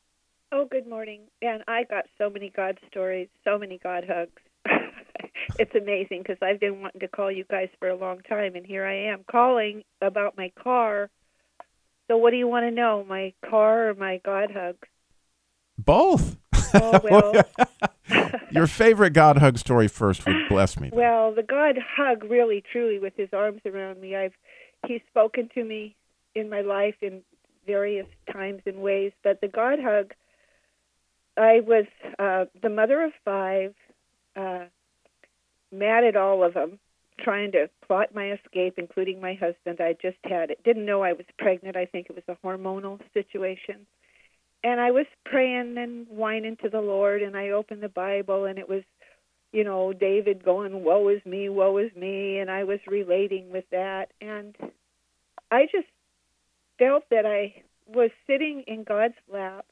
Oh, 0.52 0.66
good 0.71 0.87
morning. 0.87 1.23
And 1.40 1.62
I 1.66 1.85
got 1.85 2.04
so 2.18 2.30
many 2.30 2.50
God 2.54 2.78
stories, 2.90 3.28
so 3.42 3.59
many 3.59 3.78
God 3.82 4.04
hugs. 4.09 4.40
it's 5.59 5.75
amazing 5.75 6.23
because 6.23 6.38
I've 6.42 6.61
been 6.61 6.80
wanting 6.80 7.00
to 7.00 7.09
call 7.09 7.30
you 7.30 7.44
guys 7.50 7.68
for 7.78 7.88
a 7.88 7.97
long 7.97 8.21
time, 8.28 8.54
and 8.54 8.64
here 8.64 8.85
I 8.85 9.11
am 9.11 9.25
calling 9.30 9.82
about 10.00 10.37
my 10.37 10.52
car. 10.62 11.11
So, 12.12 12.19
what 12.19 12.33
do 12.33 12.37
you 12.37 12.47
want 12.47 12.66
to 12.66 12.71
know, 12.71 13.07
my 13.09 13.33
car 13.49 13.88
or 13.88 13.95
my 13.95 14.21
God 14.23 14.50
hugs? 14.52 14.87
Both. 15.78 16.37
Oh, 16.75 17.00
well. 17.02 17.33
Your 18.50 18.66
favorite 18.66 19.14
God 19.14 19.38
hug 19.38 19.57
story 19.57 19.88
first 19.88 20.26
would 20.26 20.47
bless 20.47 20.78
me. 20.78 20.90
Well, 20.92 21.35
the 21.35 21.42
God 21.42 21.78
hug 21.78 22.25
really, 22.25 22.62
truly, 22.71 22.99
with 22.99 23.14
his 23.16 23.31
arms 23.33 23.62
around 23.64 23.99
me. 23.99 24.14
I've 24.14 24.35
he's 24.87 25.00
spoken 25.09 25.49
to 25.54 25.64
me 25.64 25.97
in 26.35 26.50
my 26.50 26.61
life 26.61 26.97
in 27.00 27.23
various 27.66 28.07
times 28.31 28.61
and 28.66 28.83
ways, 28.83 29.12
but 29.25 29.40
the 29.40 29.49
God 29.49 29.78
hug 29.81 30.12
I 31.38 31.61
was 31.61 31.87
uh, 32.19 32.45
the 32.61 32.69
mother 32.69 33.04
of 33.04 33.12
five, 33.25 33.75
uh, 34.37 34.66
mad 35.73 36.04
at 36.04 36.16
all 36.16 36.45
of 36.45 36.52
them, 36.52 36.78
trying 37.21 37.52
to 37.52 37.69
plot 37.87 38.14
my 38.14 38.33
escape, 38.33 38.75
including 38.78 39.21
my 39.21 39.35
husband. 39.35 39.81
I 39.81 39.95
just 40.00 40.19
had 40.25 40.50
it. 40.50 40.62
Didn't 40.64 40.87
know 40.87 41.02
I 41.02 41.12
was 41.12 41.26
pregnant. 41.38 41.76
I 41.76 41.87
think 41.87 42.09
it 42.09 42.16
was 42.16 42.25
a 42.28 42.47
hormonal 42.47 43.00
situation. 43.14 43.87
And 44.64 44.81
I 44.81 44.90
was 44.90 45.07
praying 45.25 45.76
and 45.78 46.07
whining 46.09 46.57
to 46.62 46.69
the 46.69 46.81
Lord, 46.81 47.23
and 47.23 47.37
I 47.37 47.50
opened 47.50 47.83
the 47.83 47.88
Bible, 47.88 48.45
and 48.45 48.59
it 48.59 48.69
was, 48.69 48.83
you 49.52 49.64
know, 49.64 49.92
David 49.92 50.45
going, 50.45 50.85
Woe 50.85 51.09
is 51.09 51.25
me, 51.26 51.49
woe 51.49 51.76
is 51.78 51.95
me. 51.97 52.38
And 52.38 52.50
I 52.50 52.64
was 52.64 52.78
relating 52.87 53.50
with 53.50 53.64
that. 53.71 54.12
And 54.21 54.57
I 55.50 55.64
just 55.64 55.88
felt 56.78 57.04
that 57.11 57.26
I 57.26 57.62
was 57.87 58.11
sitting 58.26 58.64
in 58.66 58.85
God's 58.85 59.14
lap 59.33 59.66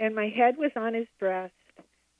and 0.00 0.14
my 0.14 0.28
head 0.28 0.56
was 0.56 0.72
on 0.74 0.94
his 0.94 1.06
breast, 1.18 1.52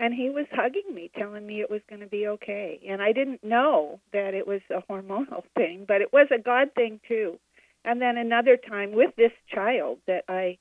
and 0.00 0.14
he 0.14 0.30
was 0.30 0.47
hugging 0.50 0.95
me, 0.95 1.11
telling 1.16 1.47
me 1.47 1.61
it 1.61 1.71
was 1.71 1.83
going 1.88 2.00
to 2.00 2.07
be 2.07 2.26
okay. 2.26 2.80
And 2.88 3.02
I 3.02 3.12
didn't 3.12 3.45
know 3.45 4.00
that 4.14 4.33
it 4.33 4.47
was 4.47 4.62
a 4.71 4.83
hormonal 4.90 5.45
thing, 5.54 5.85
but 5.87 6.00
it 6.00 6.12
was 6.12 6.26
a 6.35 6.42
God 6.42 6.69
thing 6.75 6.99
too. 7.07 7.38
And 7.85 8.00
then 8.00 8.16
another 8.16 8.57
time 8.57 8.92
with 8.92 9.14
this 9.16 9.33
child 9.54 9.99
that 10.07 10.25
I 10.28 10.59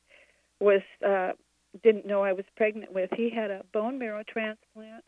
was 0.59 0.81
uh, 1.05 1.31
didn't 1.81 2.05
know 2.05 2.21
I 2.21 2.33
was 2.33 2.45
pregnant 2.57 2.93
with, 2.93 3.09
he 3.15 3.29
had 3.29 3.49
a 3.49 3.63
bone 3.73 3.97
marrow 3.97 4.23
transplant 4.27 5.05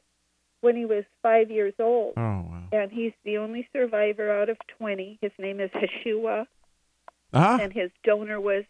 when 0.62 0.76
he 0.76 0.86
was 0.86 1.04
five 1.22 1.52
years 1.52 1.74
old. 1.80 2.14
Oh 2.18 2.22
wow. 2.22 2.64
And 2.72 2.90
he's 2.92 3.14
the 3.26 3.38
only 3.38 3.68
survivor 3.74 4.32
out 4.32 4.50
of 4.50 4.58
20. 4.78 5.20
His 5.22 5.32
name 5.38 5.60
is 5.60 5.70
Hashua, 5.74 6.48
Ah, 7.34 7.60
and 7.60 7.74
his 7.74 7.92
donor 8.04 8.40
was 8.40 8.64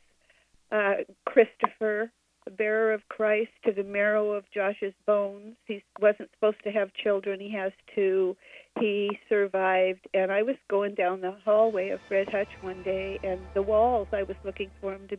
uh, 0.71 1.03
Christopher, 1.25 2.11
the 2.45 2.51
bearer 2.51 2.93
of 2.93 3.07
Christ 3.09 3.51
to 3.65 3.71
the 3.71 3.83
marrow 3.83 4.31
of 4.31 4.43
Josh's 4.53 4.93
bones. 5.05 5.55
He 5.65 5.83
wasn't 5.99 6.29
supposed 6.33 6.63
to 6.63 6.71
have 6.71 6.93
children. 6.93 7.39
He 7.39 7.51
has 7.53 7.71
two. 7.95 8.35
He 8.79 9.19
survived, 9.29 10.07
and 10.13 10.31
I 10.31 10.41
was 10.43 10.55
going 10.69 10.95
down 10.95 11.21
the 11.21 11.35
hallway 11.43 11.89
of 11.89 11.99
Fred 12.07 12.29
Hutch 12.29 12.49
one 12.61 12.81
day, 12.83 13.19
and 13.23 13.39
the 13.53 13.61
walls 13.61 14.07
I 14.11 14.23
was 14.23 14.37
looking 14.43 14.71
for 14.79 14.93
him 14.93 15.07
to 15.09 15.17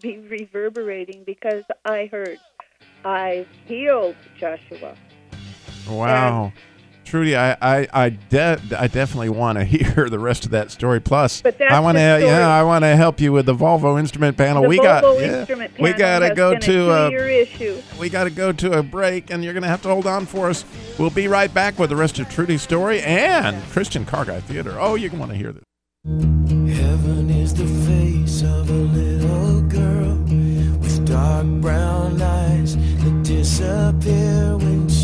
be 0.00 0.18
reverberating 0.18 1.24
because 1.24 1.64
I 1.84 2.08
heard, 2.10 2.38
"I've 3.04 3.48
healed 3.66 4.16
Joshua." 4.38 4.96
wow. 5.88 6.52
Trudy, 7.12 7.36
I 7.36 7.58
I 7.60 7.88
I, 7.92 8.08
de- 8.08 8.58
I 8.78 8.86
definitely 8.86 9.28
want 9.28 9.58
to 9.58 9.64
hear 9.66 10.08
the 10.08 10.18
rest 10.18 10.46
of 10.46 10.52
that 10.52 10.70
story. 10.70 10.98
Plus, 10.98 11.42
But 11.42 11.58
that's 11.58 11.70
I 11.70 11.78
want 11.80 11.98
to 11.98 12.00
yeah, 12.00 12.48
I 12.48 12.62
want 12.62 12.84
to 12.84 12.96
help 12.96 13.20
you 13.20 13.32
with 13.32 13.44
the 13.44 13.54
Volvo 13.54 14.00
instrument 14.00 14.38
panel. 14.38 14.62
The 14.62 14.68
we 14.70 14.78
Volvo 14.78 14.82
got 14.82 15.20
yeah, 15.20 15.38
instrument 15.40 15.78
we 15.78 15.92
got 15.92 16.20
to 16.20 16.34
go 16.34 16.56
to 16.56 16.90
a 16.90 17.10
a 17.10 17.42
issue. 17.42 17.82
we 18.00 18.08
got 18.08 18.24
to 18.24 18.30
go 18.30 18.50
to 18.50 18.78
a 18.78 18.82
break, 18.82 19.30
and 19.30 19.44
you're 19.44 19.52
going 19.52 19.62
to 19.62 19.68
have 19.68 19.82
to 19.82 19.88
hold 19.88 20.06
on 20.06 20.24
for 20.24 20.48
us. 20.48 20.64
We'll 20.98 21.10
be 21.10 21.28
right 21.28 21.52
back 21.52 21.78
with 21.78 21.90
the 21.90 21.96
rest 21.96 22.18
of 22.18 22.30
Trudy's 22.30 22.62
story 22.62 23.02
and 23.02 23.62
Christian 23.64 24.06
Car 24.06 24.24
Guy 24.24 24.40
Theater. 24.40 24.78
Oh, 24.80 24.94
you're 24.94 25.10
going 25.10 25.18
to 25.18 25.26
want 25.26 25.32
to 25.32 25.36
hear 25.36 25.52
this. 25.52 25.64
Heaven 26.78 27.28
is 27.28 27.52
the 27.52 27.66
face 27.66 28.40
of 28.40 28.70
a 28.70 28.72
little 28.72 29.60
girl 29.68 30.16
with 30.80 31.04
dark 31.06 31.46
brown 31.60 32.22
eyes 32.22 32.74
that 32.76 33.22
disappear 33.22 34.56
when 34.56 34.88
she 34.88 35.01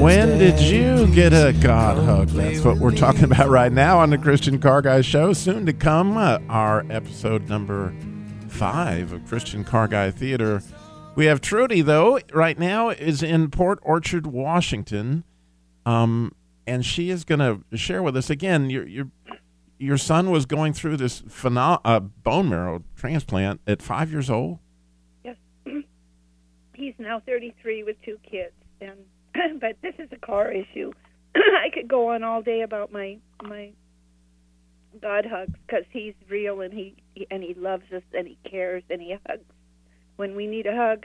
When 0.00 0.38
did 0.38 0.58
you 0.60 1.06
get 1.14 1.32
a 1.32 1.52
God 1.52 1.98
hug? 1.98 2.28
That's 2.28 2.64
what 2.64 2.78
we're 2.78 2.96
talking 2.96 3.24
about 3.24 3.50
right 3.50 3.70
now 3.70 3.98
on 3.98 4.08
the 4.10 4.16
Christian 4.16 4.58
Car 4.58 4.80
Guy 4.80 5.02
Show. 5.02 5.34
Soon 5.34 5.66
to 5.66 5.74
come, 5.74 6.16
uh, 6.16 6.38
our 6.48 6.86
episode 6.88 7.48
number 7.48 7.94
five 8.48 9.12
of 9.12 9.26
Christian 9.26 9.64
Car 9.64 9.86
Guy 9.86 10.10
Theater. 10.10 10.62
We 11.14 11.26
have 11.26 11.40
Trudy, 11.42 11.82
though, 11.82 12.20
right 12.32 12.58
now 12.58 12.88
is 12.88 13.22
in 13.22 13.50
Port 13.50 13.80
Orchard, 13.82 14.26
Washington. 14.26 15.24
Um, 15.84 16.34
and 16.66 16.86
she 16.86 17.10
is 17.10 17.24
going 17.24 17.40
to 17.40 17.76
share 17.76 18.02
with 18.02 18.16
us 18.16 18.30
again. 18.30 18.70
Your, 18.70 18.86
your, 18.86 19.10
your 19.78 19.98
son 19.98 20.30
was 20.30 20.46
going 20.46 20.72
through 20.72 20.96
this 20.96 21.20
pheno- 21.22 21.80
uh, 21.84 22.00
bone 22.00 22.48
marrow 22.48 22.82
transplant 22.96 23.60
at 23.66 23.82
five 23.82 24.10
years 24.10 24.30
old. 24.30 24.60
He's 26.78 26.94
now 26.98 27.20
33 27.26 27.82
with 27.82 27.96
two 28.04 28.18
kids, 28.28 28.52
and 28.80 28.98
but 29.60 29.76
this 29.82 29.94
is 29.98 30.08
a 30.12 30.16
car 30.16 30.52
issue. 30.52 30.92
I 31.34 31.70
could 31.74 31.88
go 31.88 32.10
on 32.10 32.22
all 32.22 32.40
day 32.40 32.62
about 32.62 32.92
my 32.92 33.18
my 33.42 33.72
God 35.02 35.26
hugs 35.26 35.52
because 35.66 35.84
he's 35.90 36.14
real 36.28 36.60
and 36.60 36.72
he, 36.72 36.96
and 37.30 37.42
he 37.42 37.54
loves 37.54 37.84
us 37.94 38.02
and 38.14 38.26
he 38.26 38.38
cares 38.48 38.82
and 38.90 39.00
he 39.00 39.16
hugs 39.26 39.44
when 40.16 40.34
we 40.34 40.46
need 40.46 40.66
a 40.66 40.74
hug. 40.74 41.04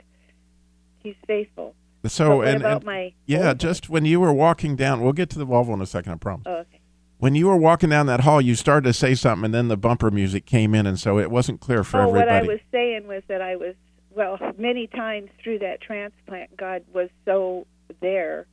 He's 1.02 1.16
faithful. 1.26 1.74
So, 2.06 2.42
and, 2.42 2.56
about 2.56 2.76
and- 2.78 2.84
my 2.84 3.14
yeah, 3.26 3.54
just 3.54 3.88
when 3.88 4.04
you 4.04 4.20
were 4.20 4.32
walking 4.32 4.76
down, 4.76 5.02
we'll 5.02 5.12
get 5.12 5.30
to 5.30 5.38
the 5.38 5.46
Volvo 5.46 5.74
in 5.74 5.80
a 5.80 5.86
second, 5.86 6.12
I 6.12 6.16
promise. 6.16 6.44
Oh, 6.46 6.56
okay. 6.56 6.80
when 7.18 7.34
you 7.34 7.48
were 7.48 7.56
walking 7.56 7.90
down 7.90 8.06
that 8.06 8.20
hall, 8.20 8.40
you 8.40 8.54
started 8.54 8.86
to 8.88 8.92
say 8.92 9.14
something, 9.14 9.46
and 9.46 9.54
then 9.54 9.68
the 9.68 9.76
bumper 9.76 10.10
music 10.10 10.44
came 10.44 10.74
in, 10.74 10.86
and 10.86 11.00
so 11.00 11.18
it 11.18 11.30
wasn't 11.30 11.60
clear 11.60 11.82
for 11.82 12.02
oh, 12.02 12.08
what. 12.08 12.28
I 12.28 12.42
was 12.42 12.60
saying 12.70 13.06
was 13.06 13.22
that 13.28 13.40
I 13.40 13.56
was 13.56 13.74
well 14.14 14.38
many 14.58 14.86
times 14.86 15.30
through 15.42 15.60
that 15.60 15.80
transplant. 15.80 16.56
God 16.56 16.82
was 16.92 17.08
so 17.24 17.66
there. 18.00 18.46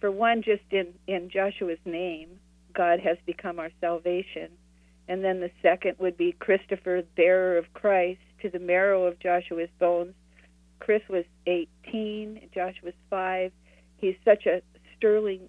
For 0.00 0.10
one, 0.10 0.42
just 0.42 0.62
in 0.70 0.88
in 1.06 1.30
Joshua's 1.30 1.78
name, 1.84 2.28
God 2.74 3.00
has 3.00 3.16
become 3.26 3.58
our 3.58 3.70
salvation, 3.80 4.50
and 5.08 5.24
then 5.24 5.40
the 5.40 5.50
second 5.62 5.96
would 5.98 6.16
be 6.16 6.32
Christopher, 6.38 7.02
bearer 7.16 7.58
of 7.58 7.72
Christ, 7.74 8.20
to 8.42 8.50
the 8.50 8.58
marrow 8.58 9.04
of 9.04 9.18
Joshua's 9.18 9.70
bones. 9.78 10.14
Chris 10.78 11.02
was 11.08 11.24
18, 11.46 12.50
Josh 12.54 12.76
was 12.84 12.94
five. 13.10 13.50
He's 13.96 14.14
such 14.24 14.46
a 14.46 14.62
sterling, 14.96 15.48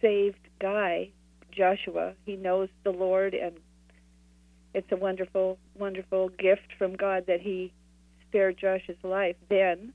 saved 0.00 0.38
guy. 0.60 1.10
Joshua, 1.50 2.14
he 2.24 2.36
knows 2.36 2.68
the 2.84 2.92
Lord 2.92 3.34
and 3.34 3.56
it's 4.74 4.92
a 4.92 4.96
wonderful, 4.96 5.58
wonderful 5.78 6.28
gift 6.38 6.72
from 6.78 6.94
God 6.94 7.24
that 7.26 7.40
He 7.40 7.72
spared 8.28 8.58
Josh's 8.58 8.96
life 9.02 9.36
then. 9.48 9.92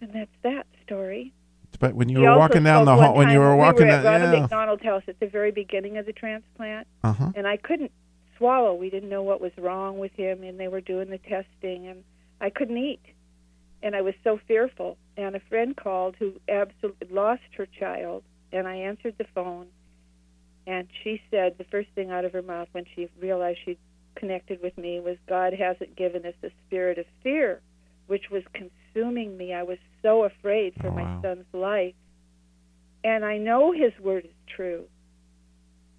And 0.00 0.12
that's 0.12 0.30
that 0.42 0.66
story. 0.84 1.32
but 1.78 1.94
when 1.94 2.08
you 2.08 2.18
He 2.20 2.26
were 2.26 2.38
walking 2.38 2.64
down 2.64 2.84
the 2.86 2.96
hall, 2.96 3.14
when 3.14 3.30
you 3.30 3.38
were 3.38 3.54
walking 3.56 3.86
we 3.86 3.92
were 3.92 3.98
at 3.98 4.02
down, 4.02 4.20
Ronald 4.20 4.34
yeah, 4.34 4.40
McDonald's 4.42 4.82
house 4.82 5.02
at 5.08 5.20
the 5.20 5.26
very 5.26 5.50
beginning 5.50 5.98
of 5.98 6.06
the 6.06 6.12
transplant, 6.12 6.86
uh 7.04 7.12
huh. 7.12 7.32
and 7.34 7.46
I 7.46 7.56
couldn't 7.58 7.92
swallow. 8.38 8.74
We 8.74 8.88
didn't 8.90 9.10
know 9.10 9.22
what 9.22 9.40
was 9.40 9.52
wrong 9.58 9.98
with 9.98 10.12
him, 10.12 10.42
and 10.42 10.58
they 10.58 10.68
were 10.68 10.80
doing 10.80 11.10
the 11.10 11.18
testing, 11.18 11.86
and 11.86 12.02
I 12.40 12.48
couldn't 12.50 12.78
eat, 12.78 13.02
and 13.82 13.94
I 13.94 14.00
was 14.00 14.14
so 14.24 14.40
fearful. 14.48 14.96
And 15.16 15.36
a 15.36 15.40
friend 15.40 15.76
called 15.76 16.16
who 16.18 16.32
absolutely 16.48 17.08
lost 17.10 17.42
her 17.58 17.66
child, 17.66 18.22
and 18.52 18.66
I 18.66 18.76
answered 18.76 19.16
the 19.18 19.26
phone, 19.34 19.66
and 20.66 20.88
she 21.04 21.20
said 21.30 21.58
the 21.58 21.64
first 21.64 21.90
thing 21.94 22.10
out 22.10 22.24
of 22.24 22.32
her 22.32 22.42
mouth 22.42 22.68
when 22.72 22.86
she 22.94 23.08
realized 23.20 23.58
she'd 23.64 23.78
connected 24.20 24.62
with 24.62 24.76
me 24.78 25.00
was, 25.00 25.16
"God 25.26 25.52
hasn't 25.54 25.96
given 25.96 26.24
us 26.26 26.34
a 26.42 26.50
spirit 26.66 26.98
of 26.98 27.06
fear," 27.22 27.60
which 28.06 28.30
was 28.30 28.44
consuming 28.52 29.36
me. 29.36 29.52
I 29.52 29.62
was 29.64 29.78
so 30.02 30.24
afraid 30.24 30.74
for 30.80 30.88
Oh, 30.88 30.94
my 30.94 31.02
wow. 31.02 31.22
son's 31.22 31.54
life, 31.54 31.94
and 33.02 33.24
I 33.24 33.38
know 33.38 33.72
His 33.72 33.92
word 33.98 34.26
is 34.26 34.36
true. 34.46 34.84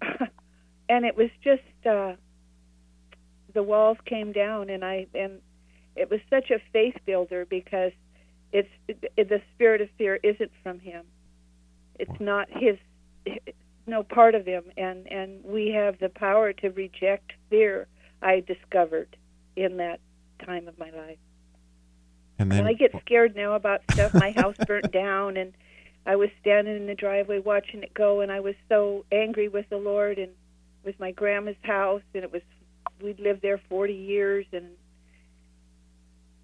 and 0.88 1.04
it 1.04 1.16
was 1.16 1.30
just 1.42 1.86
uh, 1.86 2.14
the 3.54 3.62
walls 3.62 3.98
came 4.06 4.32
down, 4.32 4.70
and 4.70 4.84
I 4.84 5.06
and 5.14 5.40
it 5.96 6.10
was 6.10 6.20
such 6.30 6.50
a 6.50 6.58
faith 6.72 6.96
builder 7.04 7.44
because 7.44 7.92
it's 8.52 8.68
it, 8.88 9.28
the 9.28 9.42
spirit 9.54 9.80
of 9.80 9.88
fear 9.98 10.18
isn't 10.22 10.50
from 10.62 10.78
Him. 10.78 11.04
It's 11.98 12.20
not 12.20 12.48
His. 12.50 12.78
It's 13.26 13.56
no 13.86 14.02
part 14.02 14.34
of 14.34 14.46
Him, 14.46 14.64
and 14.76 15.10
and 15.10 15.44
we 15.44 15.68
have 15.70 15.98
the 15.98 16.08
power 16.08 16.52
to 16.52 16.68
reject 16.70 17.32
fear. 17.50 17.86
I 18.22 18.40
discovered 18.40 19.16
in 19.56 19.78
that 19.78 20.00
time 20.44 20.68
of 20.68 20.78
my 20.78 20.90
life. 20.90 21.18
And 22.38 22.50
And 22.50 22.52
then 22.52 22.66
I 22.66 22.72
get 22.72 22.92
scared 23.04 23.36
now 23.36 23.54
about 23.54 23.82
stuff. 23.92 24.14
My 24.14 24.32
house 24.32 24.56
burnt 24.66 24.92
down, 24.92 25.36
and 25.36 25.52
I 26.06 26.16
was 26.16 26.30
standing 26.40 26.76
in 26.76 26.86
the 26.86 26.94
driveway 26.94 27.40
watching 27.40 27.82
it 27.82 27.94
go, 27.94 28.20
and 28.20 28.32
I 28.32 28.40
was 28.40 28.54
so 28.68 29.04
angry 29.12 29.48
with 29.48 29.68
the 29.68 29.76
Lord 29.76 30.18
and 30.18 30.32
with 30.84 30.98
my 30.98 31.12
grandma's 31.12 31.56
house, 31.62 32.02
and 32.14 32.24
it 32.24 32.32
was 32.32 32.42
we'd 33.00 33.20
lived 33.20 33.42
there 33.42 33.60
40 33.68 33.92
years, 33.94 34.46
and 34.52 34.66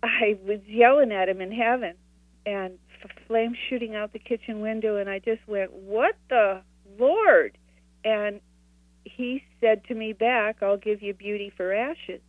I 0.02 0.38
was 0.44 0.60
yelling 0.66 1.12
at 1.12 1.28
him 1.28 1.40
in 1.40 1.52
heaven, 1.52 1.94
and 2.46 2.78
flames 3.26 3.56
shooting 3.68 3.94
out 3.94 4.12
the 4.12 4.18
kitchen 4.18 4.60
window, 4.60 4.96
and 4.96 5.08
I 5.08 5.18
just 5.18 5.46
went, 5.46 5.72
"What 5.72 6.16
the 6.28 6.62
Lord?" 6.98 7.56
And 8.04 8.40
he 9.14 9.42
said 9.60 9.84
to 9.84 9.94
me 9.94 10.12
back, 10.12 10.62
"I'll 10.62 10.76
give 10.76 11.02
you 11.02 11.14
beauty 11.14 11.50
for 11.56 11.72
ashes." 11.72 12.20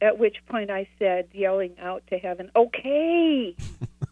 At 0.00 0.18
which 0.18 0.44
point 0.46 0.70
I 0.70 0.88
said, 0.98 1.28
yelling 1.32 1.78
out 1.78 2.06
to 2.08 2.18
heaven, 2.18 2.50
"Okay." 2.56 3.56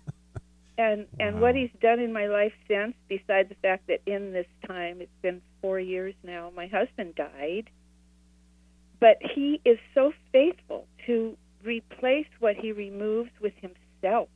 and 0.79 1.07
and 1.21 1.41
what 1.41 1.55
he's 1.55 1.73
done 1.81 2.00
in 2.00 2.12
my 2.12 2.26
life 2.26 2.52
since, 2.69 2.95
besides 3.09 3.49
the 3.49 3.55
fact 3.57 3.87
that 3.88 4.00
in 4.07 4.33
this 4.33 4.47
time, 4.67 5.00
it's 5.00 5.21
been 5.23 5.43
four 5.61 5.79
years 5.79 6.14
now, 6.23 6.50
my 6.55 6.67
husband 6.67 7.14
died. 7.14 7.71
But 9.00 9.19
he 9.35 9.61
is 9.64 9.79
so 9.95 10.12
faithful 10.31 10.87
to 11.07 11.37
replace 11.64 12.29
what 12.38 12.57
he 12.57 12.73
removes 12.73 13.31
with 13.41 13.55
himself. 13.57 14.29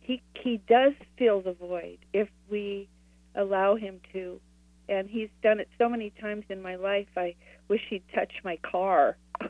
He 0.00 0.22
he 0.34 0.60
does 0.68 0.92
fill 1.16 1.40
the 1.40 1.52
void 1.52 1.98
if 2.12 2.28
we 2.50 2.88
allow 3.34 3.76
him 3.76 4.00
to. 4.12 4.40
And 4.88 5.08
he's 5.08 5.28
done 5.42 5.60
it 5.60 5.68
so 5.78 5.88
many 5.88 6.10
times 6.20 6.44
in 6.48 6.60
my 6.62 6.76
life. 6.76 7.06
I 7.16 7.34
wish 7.68 7.80
he'd 7.88 8.02
touch 8.14 8.32
my 8.44 8.56
car. 8.58 9.16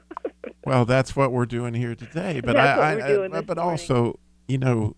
Well, 0.65 0.85
that's 0.85 1.17
what 1.17 1.33
we're 1.33 1.47
doing 1.47 1.75
here 1.75 1.97
today. 1.97 2.41
But 2.41 2.53
That's 2.55 2.79
I, 2.81 2.95
what 2.95 3.03
I, 3.03 3.09
we're 3.09 3.17
doing 3.17 3.35
I- 3.35 3.41
but 3.41 3.57
morning. 3.57 3.71
also, 3.73 4.19
you 4.47 4.59
know, 4.59 4.95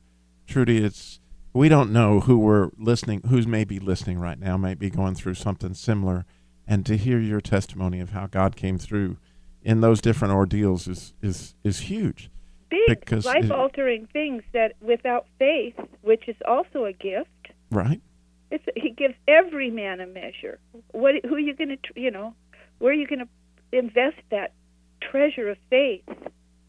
Trudy, 0.47 0.85
it's 0.85 1.21
we 1.55 1.71
don't 1.71 1.91
know 1.91 2.21
who 2.21 2.39
we're 2.39 2.69
listening, 2.77 3.23
who's 3.29 3.47
maybe 3.47 3.79
listening 3.79 4.19
right 4.19 4.39
now, 4.39 4.59
might 4.59 4.79
be 4.79 4.91
going 4.91 5.15
through 5.15 5.35
something 5.35 5.73
similar. 5.73 6.27
and 6.67 6.85
to 6.87 6.97
hear 6.99 7.19
your 7.19 7.41
testimony 7.41 7.99
of 8.01 8.11
how 8.11 8.27
God 8.27 8.57
came 8.57 8.77
through 8.79 9.17
in 9.63 9.81
those 9.81 10.01
different 10.03 10.35
ordeals 10.35 10.87
is 10.87 11.15
is 11.23 11.55
is 11.65 11.81
huge. 11.81 12.31
Big 12.71 13.11
life 13.25 13.51
altering 13.51 14.07
things 14.13 14.43
that 14.53 14.73
without 14.83 15.27
faith, 15.39 15.77
which 16.03 16.29
is 16.29 16.37
also 16.47 16.85
a 16.85 16.93
gift, 16.93 17.31
Right? 17.71 18.03
It's, 18.51 18.65
he 18.77 18.91
gives 18.91 19.15
every 19.27 19.71
man 19.71 20.01
a 20.01 20.07
measure. 20.07 20.59
What 20.93 21.15
who 21.25 21.35
are 21.35 21.39
you 21.39 21.55
going 21.55 21.71
to 21.71 21.77
you 22.01 22.11
know, 22.11 22.35
where 22.79 22.93
are 22.93 22.95
you 22.95 23.07
going 23.07 23.21
to 23.21 23.29
invest 23.77 24.17
that 24.31 24.53
treasure 25.01 25.49
of 25.51 25.59
faith? 25.71 26.05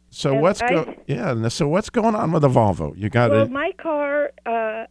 So 0.10 0.32
And 0.34 0.42
what's 0.42 0.62
I- 0.62 0.70
go 0.70 0.96
yeah, 1.08 1.48
so 1.50 1.68
what's 1.68 1.90
going 1.90 2.16
on 2.16 2.32
with 2.32 2.42
the 2.44 2.50
Volvo? 2.50 2.98
You 2.98 3.10
got 3.10 3.32
Well, 3.32 3.44
it. 3.44 3.52
my 3.52 3.72
car, 3.78 4.32
uh, 4.46 4.86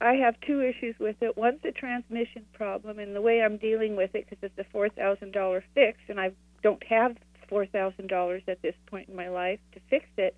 I 0.00 0.14
have 0.14 0.34
two 0.46 0.62
issues 0.62 0.94
with 0.98 1.16
it. 1.20 1.36
One's 1.36 1.60
a 1.64 1.72
transmission 1.72 2.44
problem, 2.54 2.98
and 2.98 3.14
the 3.14 3.20
way 3.20 3.42
I'm 3.42 3.58
dealing 3.58 3.96
with 3.96 4.14
it, 4.14 4.26
because 4.30 4.38
it's 4.42 4.58
a 4.58 4.70
four 4.72 4.88
thousand 4.88 5.32
dollar 5.32 5.62
fix, 5.74 5.98
and 6.08 6.18
I 6.20 6.30
don't 6.62 6.82
have 6.84 7.16
four 7.48 7.66
thousand 7.66 8.06
dollars 8.08 8.42
at 8.48 8.62
this 8.62 8.74
point 8.86 9.08
in 9.08 9.16
my 9.16 9.28
life 9.28 9.58
to 9.72 9.80
fix 9.90 10.06
it. 10.16 10.34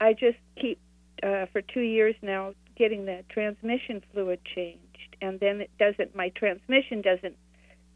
I 0.00 0.12
just 0.12 0.38
keep 0.60 0.78
uh, 1.22 1.46
for 1.52 1.62
two 1.62 1.80
years 1.80 2.14
now 2.22 2.52
getting 2.76 3.06
the 3.06 3.24
transmission 3.30 4.02
fluid 4.12 4.40
changed, 4.54 4.83
and 5.24 5.40
then 5.40 5.60
it 5.60 5.70
doesn't. 5.78 6.14
My 6.14 6.28
transmission 6.30 7.00
doesn't 7.00 7.36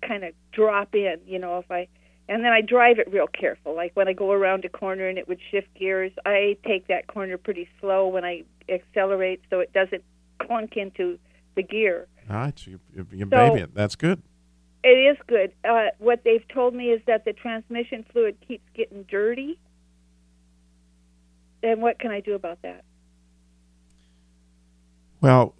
kind 0.07 0.25
of 0.25 0.33
drop 0.53 0.95
in, 0.95 1.19
you 1.27 1.39
know, 1.39 1.59
if 1.59 1.71
I. 1.71 1.89
And 2.31 2.45
then 2.45 2.53
I 2.53 2.61
drive 2.61 2.99
it 2.99 3.11
real 3.11 3.27
careful. 3.27 3.75
Like 3.75 3.93
when 3.95 4.07
I 4.07 4.13
go 4.13 4.33
around 4.33 4.65
a 4.65 4.69
corner 4.69 5.09
and 5.09 5.17
it 5.19 5.29
would 5.29 5.39
shift 5.51 5.69
gears, 5.75 6.13
I 6.27 6.59
take 6.67 6.87
that 6.89 7.07
corner 7.07 7.39
pretty 7.39 7.69
slow 7.81 8.07
when 8.09 8.23
I 8.25 8.45
accelerate 8.69 9.41
so 9.49 9.61
it 9.61 9.73
doesn't 9.73 10.05
clunk 10.39 10.77
into 10.77 11.19
the 11.55 11.63
gear. 11.63 12.07
All 12.29 12.37
right, 12.37 12.67
you, 12.67 12.81
you, 12.95 13.07
you 13.13 13.25
So- 13.25 13.31
baby 13.31 13.61
it. 13.63 13.75
That's 13.75 13.97
good. 13.97 14.23
It 14.85 14.89
is 14.89 15.17
good. 15.27 15.53
Uh, 15.69 15.87
what 15.99 16.23
they've 16.23 16.47
told 16.49 16.73
me 16.75 16.91
is 16.91 17.01
that 17.07 17.25
the 17.25 17.33
transmission 17.33 18.05
fluid 18.13 18.37
keeps 18.47 18.65
getting 18.75 19.03
dirty. 19.05 19.59
And 21.63 21.83
what 21.83 21.99
can 21.99 22.11
I 22.13 22.21
do 22.21 22.35
about 22.35 22.63
that? 22.63 22.85
Well, 25.21 25.55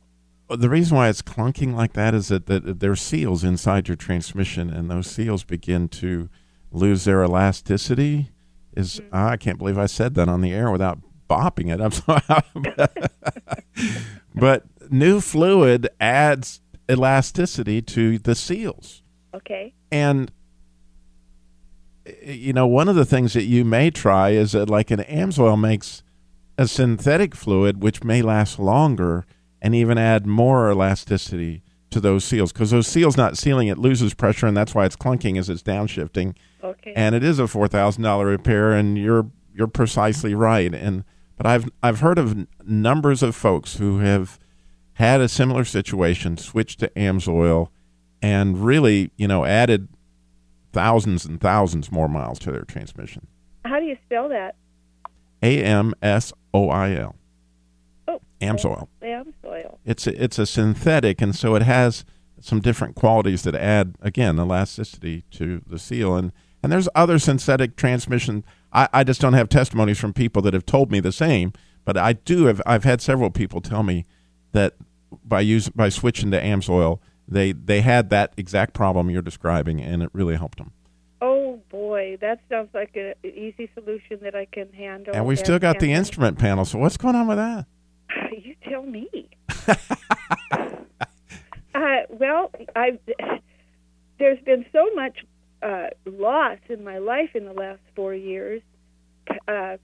the 0.57 0.69
reason 0.69 0.97
why 0.97 1.09
it's 1.09 1.23
clunking 1.23 1.75
like 1.75 1.93
that 1.93 2.15
is 2.15 2.29
that, 2.29 2.47
that 2.47 2.81
there's 2.81 3.03
seals 3.03 3.45
inside 3.45 3.89
your 3.89 3.97
transmission, 3.97 4.71
and 4.71 4.91
those 4.91 5.07
seals 5.07 5.45
begin 5.45 5.89
to 5.89 6.29
lose 6.73 7.05
their 7.05 7.23
elasticity. 7.23 8.31
Is 8.75 9.01
mm-hmm. 9.01 9.15
I 9.15 9.37
can't 9.37 9.59
believe 9.59 9.79
I 9.79 9.87
said 9.87 10.15
that 10.15 10.29
on 10.29 10.41
the 10.41 10.53
air 10.53 10.71
without 10.71 10.99
bopping 11.29 11.73
it. 11.73 11.81
I'm 11.81 11.93
sorry, 11.93 12.23
but 14.35 14.65
new 14.91 15.21
fluid 15.21 15.89
adds 16.01 16.61
elasticity 16.91 17.83
to 17.83 18.19
the 18.19 18.35
seals, 18.35 19.03
Okay. 19.35 19.75
and 19.93 20.33
eh, 22.07 22.33
you 22.33 22.53
know 22.53 22.67
one 22.67 22.89
of 22.89 22.97
the 22.97 23.05
things 23.05 23.35
that 23.35 23.45
you 23.45 23.65
may 23.65 23.91
try 23.91 24.31
is 24.31 24.53
that 24.53 24.71
like 24.71 24.91
an 24.91 25.01
Amsoil 25.01 25.61
makes 25.61 26.03
a 26.57 26.67
synthetic 26.67 27.35
fluid 27.35 27.83
which 27.83 28.03
may 28.03 28.23
last 28.23 28.59
longer 28.59 29.27
and 29.61 29.75
even 29.75 29.99
add 29.99 30.27
more 30.27 30.71
elasticity 30.71 31.63
to 31.91 32.01
those 32.01 32.25
seals 32.25 32.53
because 32.53 32.71
those 32.71 32.87
seals 32.87 33.17
not 33.17 33.39
sealing 33.39 33.69
it 33.69 33.79
loses 33.79 34.13
pressure 34.15 34.47
and 34.47 34.57
that's 34.57 34.75
why 34.75 34.85
it's 34.85 34.97
clunking 34.97 35.39
as 35.39 35.49
it's 35.49 35.63
downshifting 35.63 36.35
Okay. 36.63 36.93
and 36.95 37.15
it 37.15 37.25
is 37.25 37.39
a 37.39 37.47
four 37.49 37.67
thousand 37.69 38.03
dollar 38.03 38.27
repair 38.27 38.73
and 38.73 38.99
you're 38.99 39.31
you're 39.55 39.67
precisely 39.69 40.35
right 40.35 40.75
and 40.75 41.05
but 41.37 41.47
I've 41.47 41.71
I've 41.83 42.01
heard 42.01 42.19
of 42.19 42.47
numbers 42.67 43.23
of 43.23 43.35
folks 43.35 43.77
who 43.79 43.99
have 44.01 44.39
had 44.95 45.21
a 45.21 45.29
similar 45.29 45.65
situation 45.65 46.37
switched 46.37 46.81
to 46.81 46.89
Amsoil 46.91 47.69
and 48.21 48.63
really 48.65 49.11
you 49.17 49.27
know 49.29 49.45
added 49.47 49.89
thousands 50.73 51.25
and 51.25 51.41
thousands 51.41 51.91
more 51.91 52.09
miles 52.09 52.39
to 52.41 52.51
their 52.53 52.63
transmission 52.65 53.27
How 53.65 53.79
do 53.81 53.87
you 53.87 53.97
spell 54.05 54.29
that? 54.29 54.57
A 55.43 55.63
M 55.63 55.95
S 56.03 56.33
O 56.53 56.69
I 56.69 56.93
L 56.97 57.15
Oh, 58.41 58.87
Amsoil. 59.03 59.79
It's 59.85 60.07
a, 60.07 60.23
it's 60.23 60.39
a 60.39 60.47
synthetic 60.47 61.21
and 61.21 61.35
so 61.35 61.55
it 61.55 61.63
has 61.63 62.05
some 62.41 62.61
different 62.61 62.95
qualities 62.95 63.43
that 63.43 63.55
add 63.55 63.97
again 64.01 64.39
elasticity 64.39 65.25
to 65.33 65.63
the 65.67 65.79
seal. 65.79 66.17
And 66.17 66.33
and 66.63 66.73
there's 66.73 66.89
other 66.95 67.19
synthetic 67.19 67.77
transmission. 67.77 68.45
I, 68.73 68.89
I 68.93 69.05
just 69.05 69.21
don't 69.21 69.33
have 69.33 69.49
testimonies 69.49 69.99
from 69.99 70.13
people 70.13 70.43
that 70.43 70.55
have 70.55 70.67
told 70.67 70.91
me 70.91 71.01
the 71.01 71.13
same 71.13 71.53
but 71.89 71.97
I 71.97 72.13
do 72.13 72.45
have 72.45 72.61
I've 72.67 72.85
had 72.85 73.01
several 73.01 73.31
people 73.31 73.63
tell 73.63 73.83
me 73.83 74.05
that 74.53 74.75
by 75.25 75.41
use 75.41 75.71
by 75.71 75.89
switching 75.89 76.31
to 76.33 76.39
Amsoil 76.39 76.99
they 77.27 77.53
they 77.53 77.81
had 77.81 78.11
that 78.11 78.35
exact 78.37 78.75
problem 78.75 79.09
you're 79.09 79.23
describing 79.23 79.81
and 79.81 80.03
it 80.03 80.11
really 80.13 80.37
helped 80.37 80.59
them. 80.59 80.73
Oh 81.23 81.63
boy, 81.71 82.19
that 82.21 82.41
sounds 82.51 82.69
like 82.75 82.95
an 82.95 83.15
easy 83.25 83.71
solution 83.73 84.19
that 84.21 84.35
I 84.35 84.45
can 84.45 84.71
handle. 84.75 85.17
and 85.17 85.25
we've 85.25 85.39
still 85.39 85.59
got 85.59 85.81
the 85.81 85.91
instrument 85.91 86.39
panel 86.39 86.67
so 86.67 86.79
what's 86.79 86.99
going 86.99 87.17
on 87.17 87.27
with 87.27 87.39
that 87.39 87.65
Tell 88.69 88.83
me. 88.83 89.29
uh, 91.75 92.03
well, 92.11 92.51
I've 92.77 92.99
there's 94.19 94.41
been 94.45 94.67
so 94.73 94.91
much 94.95 95.25
uh, 95.63 95.89
loss 96.07 96.59
in 96.69 96.85
my 96.85 96.99
life 96.99 97.31
in 97.35 97.45
the 97.45 97.53
last 97.53 97.81
four 97.95 98.15
years. 98.15 98.63
Uh, 99.47 99.77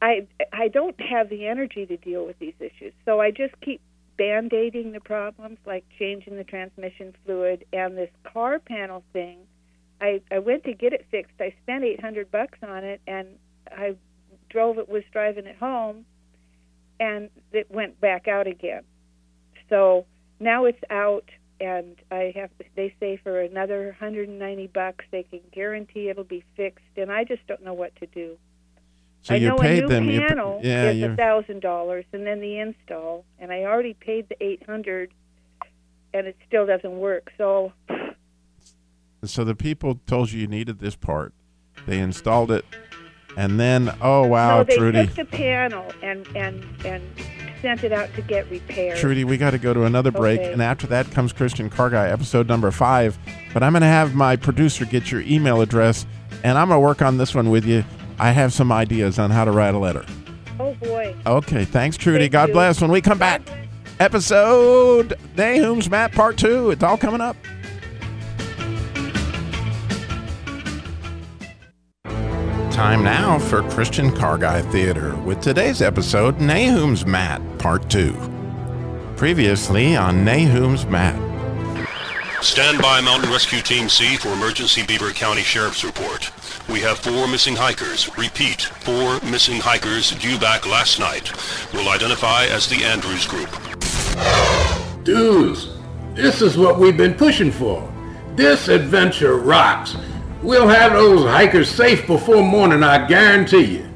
I 0.00 0.26
I 0.52 0.68
don't 0.68 0.98
have 1.00 1.28
the 1.28 1.46
energy 1.46 1.86
to 1.86 1.96
deal 1.96 2.26
with 2.26 2.38
these 2.38 2.54
issues, 2.60 2.92
so 3.04 3.20
I 3.20 3.30
just 3.30 3.54
keep 3.60 3.80
band-aiding 4.16 4.92
the 4.92 5.00
problems, 5.00 5.58
like 5.66 5.84
changing 5.98 6.36
the 6.36 6.44
transmission 6.44 7.14
fluid 7.24 7.64
and 7.72 7.96
this 7.96 8.10
car 8.24 8.58
panel 8.58 9.02
thing. 9.12 9.38
I 10.00 10.22
I 10.30 10.38
went 10.38 10.64
to 10.64 10.72
get 10.72 10.92
it 10.92 11.06
fixed. 11.10 11.40
I 11.40 11.54
spent 11.62 11.84
eight 11.84 12.00
hundred 12.00 12.30
bucks 12.30 12.58
on 12.66 12.84
it, 12.84 13.00
and 13.06 13.28
I 13.70 13.96
drove 14.48 14.78
it 14.78 14.88
was 14.88 15.02
driving 15.12 15.46
it 15.46 15.56
home 15.56 16.04
and 17.00 17.30
it 17.52 17.68
went 17.70 18.00
back 18.00 18.28
out 18.28 18.46
again. 18.46 18.82
So 19.68 20.06
now 20.38 20.66
it's 20.66 20.82
out, 20.90 21.28
and 21.60 21.96
I 22.10 22.32
have. 22.36 22.50
They 22.76 22.94
say 23.00 23.16
for 23.16 23.40
another 23.40 23.86
190 23.86 24.66
bucks, 24.68 25.04
they 25.10 25.24
can 25.24 25.40
guarantee 25.52 26.08
it'll 26.08 26.22
be 26.24 26.44
fixed, 26.56 26.84
and 26.96 27.10
I 27.10 27.24
just 27.24 27.44
don't 27.48 27.64
know 27.64 27.74
what 27.74 27.96
to 27.96 28.06
do. 28.06 28.36
so 29.22 29.34
I 29.34 29.38
you 29.38 29.48
know 29.48 29.56
paid 29.56 29.84
a 29.84 29.86
new 29.86 29.88
them 29.88 30.10
you, 30.10 30.20
panel 30.20 30.60
yeah 30.62 30.90
is 30.90 31.02
a 31.02 31.16
thousand 31.16 31.60
dollars, 31.62 32.04
and 32.12 32.26
then 32.26 32.40
the 32.40 32.58
install, 32.58 33.24
and 33.38 33.50
I 33.50 33.64
already 33.64 33.94
paid 33.94 34.28
the 34.28 34.36
800, 34.42 35.12
and 36.14 36.26
it 36.26 36.36
still 36.46 36.66
doesn't 36.66 36.98
work. 36.98 37.32
So 37.38 37.72
So 39.24 39.44
the 39.44 39.54
people 39.54 40.00
told 40.06 40.32
you 40.32 40.40
you 40.40 40.46
needed 40.46 40.78
this 40.78 40.96
part. 40.96 41.32
They 41.86 41.98
installed 41.98 42.50
it, 42.50 42.64
and 43.36 43.58
then 43.60 43.94
oh 44.00 44.26
wow, 44.26 44.58
no, 44.58 44.64
they 44.64 44.76
Trudy, 44.76 45.06
took 45.06 45.16
the 45.16 45.24
panel 45.24 45.92
and 46.02 46.26
and 46.36 46.64
and 46.84 47.02
sent 47.62 47.84
it 47.84 47.92
out 47.92 48.12
to 48.14 48.22
get 48.22 48.50
repaired. 48.50 48.96
Trudy, 48.98 49.24
we 49.24 49.36
got 49.36 49.50
to 49.50 49.58
go 49.58 49.74
to 49.74 49.84
another 49.84 50.10
break, 50.10 50.40
Okay. 50.40 50.52
and 50.52 50.62
after 50.62 50.86
that 50.88 51.10
comes 51.10 51.32
Christian 51.32 51.68
Car 51.68 51.90
Guy, 51.90 52.08
episode 52.08 52.48
number 52.48 52.70
five. 52.70 53.18
But 53.52 53.62
I'm 53.62 53.72
going 53.72 53.82
to 53.82 53.86
have 53.86 54.14
my 54.14 54.36
producer 54.36 54.84
get 54.86 55.10
your 55.12 55.20
email 55.22 55.60
address, 55.60 56.06
and 56.42 56.56
I'm 56.56 56.68
going 56.68 56.76
to 56.80 56.86
work 56.86 57.02
on 57.02 57.18
this 57.18 57.34
one 57.34 57.50
with 57.50 57.66
you. 57.66 57.84
I 58.18 58.30
have 58.30 58.52
some 58.52 58.72
ideas 58.72 59.18
on 59.18 59.30
how 59.30 59.44
to 59.44 59.50
write 59.52 59.74
a 59.74 59.78
letter. 59.78 60.04
Oh 60.58 60.74
boy. 60.74 61.14
Okay, 61.26 61.64
thanks, 61.64 61.96
Trudy. 61.96 62.24
Thank 62.24 62.32
God 62.32 62.48
you. 62.48 62.54
bless. 62.54 62.80
When 62.80 62.90
we 62.90 63.00
come 63.00 63.18
back, 63.18 63.42
episode 63.98 65.18
Nahum's 65.36 65.88
Mat 65.90 66.12
Part 66.12 66.36
Two. 66.38 66.70
It's 66.70 66.82
all 66.82 66.96
coming 66.96 67.20
up. 67.20 67.36
Time 72.80 73.04
now 73.04 73.38
for 73.38 73.62
Christian 73.68 74.10
Car 74.10 74.38
Guy 74.38 74.62
Theater 74.62 75.14
with 75.16 75.42
today's 75.42 75.82
episode 75.82 76.38
Nahum's 76.38 77.04
Mat 77.04 77.42
Part 77.58 77.90
2. 77.90 78.14
Previously 79.18 79.96
on 79.96 80.24
Nahum's 80.24 80.86
Mat. 80.86 81.14
Stand 82.42 82.80
by 82.80 83.02
Mountain 83.02 83.30
Rescue 83.30 83.60
Team 83.60 83.90
C 83.90 84.16
for 84.16 84.28
emergency 84.28 84.82
Beaver 84.86 85.10
County 85.10 85.42
Sheriff's 85.42 85.84
Report. 85.84 86.30
We 86.70 86.80
have 86.80 86.98
four 86.98 87.28
missing 87.28 87.54
hikers. 87.54 88.08
Repeat, 88.16 88.62
four 88.62 89.20
missing 89.30 89.60
hikers 89.60 90.12
due 90.12 90.38
back 90.38 90.66
last 90.66 90.98
night. 90.98 91.30
Will 91.74 91.90
identify 91.90 92.46
as 92.46 92.66
the 92.66 92.82
Andrews 92.82 93.26
Group. 93.26 93.50
Dudes, 95.04 95.76
this 96.14 96.40
is 96.40 96.56
what 96.56 96.78
we've 96.78 96.96
been 96.96 97.12
pushing 97.12 97.52
for. 97.52 97.86
This 98.36 98.68
adventure 98.68 99.36
rocks. 99.36 99.96
We'll 100.42 100.68
have 100.68 100.92
those 100.92 101.24
hikers 101.24 101.70
safe 101.70 102.06
before 102.06 102.42
morning, 102.42 102.82
I 102.82 103.06
guarantee 103.06 103.76
you. 103.76 103.86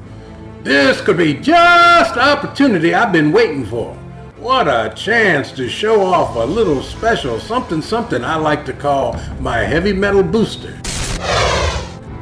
This 0.61 1.01
could 1.01 1.17
be 1.17 1.33
just 1.33 2.13
the 2.13 2.23
opportunity 2.23 2.93
I've 2.93 3.11
been 3.11 3.31
waiting 3.31 3.65
for. 3.65 3.95
What 4.37 4.67
a 4.67 4.93
chance 4.95 5.51
to 5.53 5.67
show 5.67 6.03
off 6.05 6.35
a 6.35 6.45
little 6.45 6.83
special 6.83 7.39
something 7.39 7.81
something 7.81 8.23
I 8.23 8.35
like 8.35 8.63
to 8.65 8.73
call 8.73 9.19
my 9.39 9.57
heavy 9.57 9.91
metal 9.91 10.21
booster. 10.21 10.79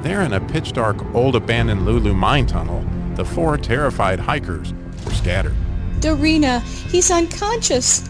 There 0.03 0.21
in 0.21 0.31
a 0.31 0.39
pitch 0.39 0.71
dark, 0.71 1.03
old 1.13 1.35
abandoned 1.35 1.85
Lulu 1.85 2.13
mine 2.13 2.45
tunnel, 2.45 2.81
the 3.15 3.25
four 3.25 3.57
terrified 3.57 4.21
hikers 4.21 4.73
were 5.03 5.11
scattered. 5.11 5.55
Dorina, 5.99 6.61
he's 6.89 7.11
unconscious. 7.11 8.09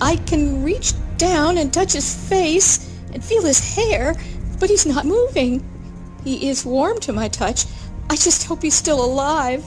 I 0.00 0.16
can 0.16 0.64
reach 0.64 0.94
down 1.18 1.58
and 1.58 1.70
touch 1.70 1.92
his 1.92 2.14
face 2.30 2.90
and 3.12 3.22
feel 3.22 3.42
his 3.42 3.74
hair, 3.74 4.14
but 4.60 4.70
he's 4.70 4.86
not 4.86 5.06
moving. 5.06 5.64
He 6.22 6.48
is 6.48 6.64
warm 6.64 7.00
to 7.00 7.12
my 7.12 7.28
touch. 7.28 7.64
I 8.10 8.14
just 8.14 8.44
hope 8.44 8.62
he's 8.62 8.74
still 8.74 9.02
alive. 9.04 9.64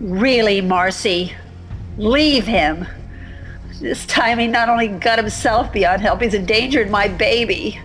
Really, 0.00 0.60
Marcy? 0.60 1.34
Leave 1.98 2.46
him. 2.46 2.86
This 3.80 4.06
time 4.06 4.38
he 4.38 4.46
not 4.46 4.68
only 4.68 4.88
got 4.88 5.18
himself 5.18 5.72
beyond 5.72 6.00
help, 6.00 6.22
he's 6.22 6.32
endangered 6.32 6.90
my 6.90 7.08
baby. 7.08 7.80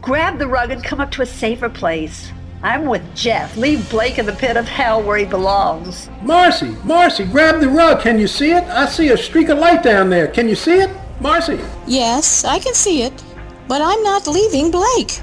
Grab 0.00 0.38
the 0.38 0.46
rug 0.46 0.70
and 0.70 0.84
come 0.84 1.00
up 1.00 1.10
to 1.12 1.22
a 1.22 1.26
safer 1.26 1.68
place. 1.68 2.30
I'm 2.62 2.86
with 2.86 3.02
Jeff. 3.14 3.56
Leave 3.56 3.88
Blake 3.88 4.18
in 4.18 4.26
the 4.26 4.32
pit 4.32 4.56
of 4.56 4.66
hell 4.66 5.02
where 5.02 5.16
he 5.16 5.24
belongs. 5.24 6.10
Marcy, 6.22 6.76
Marcy, 6.84 7.24
grab 7.24 7.60
the 7.60 7.68
rug. 7.68 8.00
Can 8.00 8.18
you 8.18 8.26
see 8.26 8.50
it? 8.50 8.64
I 8.64 8.86
see 8.86 9.08
a 9.10 9.16
streak 9.16 9.48
of 9.48 9.58
light 9.58 9.82
down 9.82 10.10
there. 10.10 10.28
Can 10.28 10.48
you 10.48 10.56
see 10.56 10.78
it? 10.78 10.90
Marcy. 11.20 11.58
Yes, 11.86 12.44
I 12.44 12.58
can 12.58 12.74
see 12.74 13.02
it, 13.02 13.24
but 13.68 13.82
I'm 13.82 14.02
not 14.02 14.26
leaving 14.26 14.70
Blake. 14.70 15.20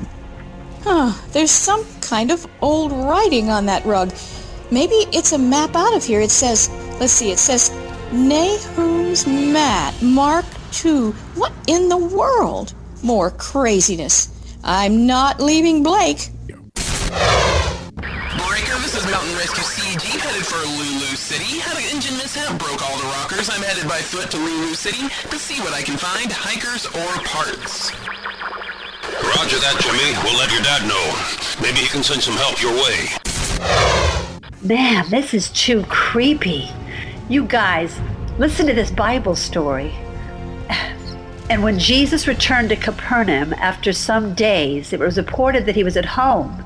Huh, 0.83 1.13
there's 1.31 1.51
some 1.51 1.83
kind 2.01 2.29
of 2.29 2.45
old 2.61 2.91
writing 2.91 3.49
on 3.49 3.65
that 3.65 3.83
rug. 3.85 4.13
Maybe 4.71 4.95
it's 5.11 5.31
a 5.31 5.37
map 5.37 5.75
out 5.75 5.95
of 5.95 6.03
here. 6.03 6.21
It 6.21 6.31
says, 6.31 6.69
let's 6.99 7.13
see, 7.13 7.31
it 7.31 7.39
says 7.39 7.71
Nahum's 8.11 9.25
Mat, 9.25 9.99
Mark 10.01 10.45
II. 10.85 11.11
What 11.33 11.51
in 11.67 11.89
the 11.89 11.97
world? 11.97 12.73
More 13.01 13.31
craziness. 13.31 14.29
I'm 14.63 15.05
not 15.07 15.39
leaving 15.39 15.83
Blake. 15.83 16.29
Rescue 19.95 20.19
headed 20.19 20.45
for 20.45 20.57
Lulu 20.57 21.15
City. 21.15 21.57
Had 21.59 21.77
an 21.77 21.83
engine 21.95 22.17
mishap, 22.17 22.59
broke 22.59 22.81
all 22.81 22.97
the 22.97 23.05
rockers. 23.05 23.49
I'm 23.49 23.61
headed 23.61 23.87
by 23.87 23.99
foot 23.99 24.29
to 24.31 24.37
Lulu 24.37 24.73
City 24.73 25.07
to 25.29 25.39
see 25.39 25.61
what 25.61 25.73
I 25.73 25.83
can 25.83 25.95
find, 25.95 26.29
hikers 26.29 26.85
or 26.85 27.23
parts. 27.23 27.93
Roger 29.23 29.55
that, 29.55 29.79
Jimmy. 29.79 30.11
We'll 30.21 30.37
let 30.37 30.51
your 30.51 30.63
dad 30.63 30.83
know. 30.85 30.99
Maybe 31.61 31.79
he 31.79 31.87
can 31.87 32.03
send 32.03 32.21
some 32.21 32.33
help 32.33 32.61
your 32.61 32.73
way. 32.73 33.07
Man, 34.61 35.09
this 35.09 35.33
is 35.33 35.47
too 35.51 35.83
creepy. 35.83 36.69
You 37.29 37.45
guys, 37.45 37.97
listen 38.37 38.67
to 38.67 38.73
this 38.73 38.91
Bible 38.91 39.37
story. 39.37 39.93
And 41.49 41.63
when 41.63 41.79
Jesus 41.79 42.27
returned 42.27 42.67
to 42.67 42.75
Capernaum 42.75 43.53
after 43.53 43.93
some 43.93 44.33
days, 44.33 44.91
it 44.91 44.99
was 44.99 45.15
reported 45.17 45.65
that 45.67 45.75
he 45.75 45.85
was 45.85 45.95
at 45.95 46.05
home, 46.05 46.65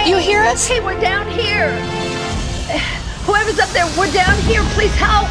Hey, 0.00 0.08
You 0.08 0.16
hear 0.16 0.42
us? 0.42 0.66
Hey, 0.66 0.80
we're 0.80 0.98
down 0.98 1.28
here. 1.28 1.72
Whoever's 3.26 3.58
up 3.58 3.68
there, 3.68 3.84
we're 3.98 4.10
down 4.10 4.34
here. 4.44 4.62
Please 4.72 4.94
help. 4.94 5.28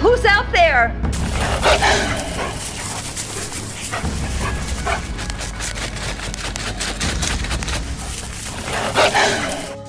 Who's 0.00 0.24
out 0.24 0.50
there? 0.50 0.94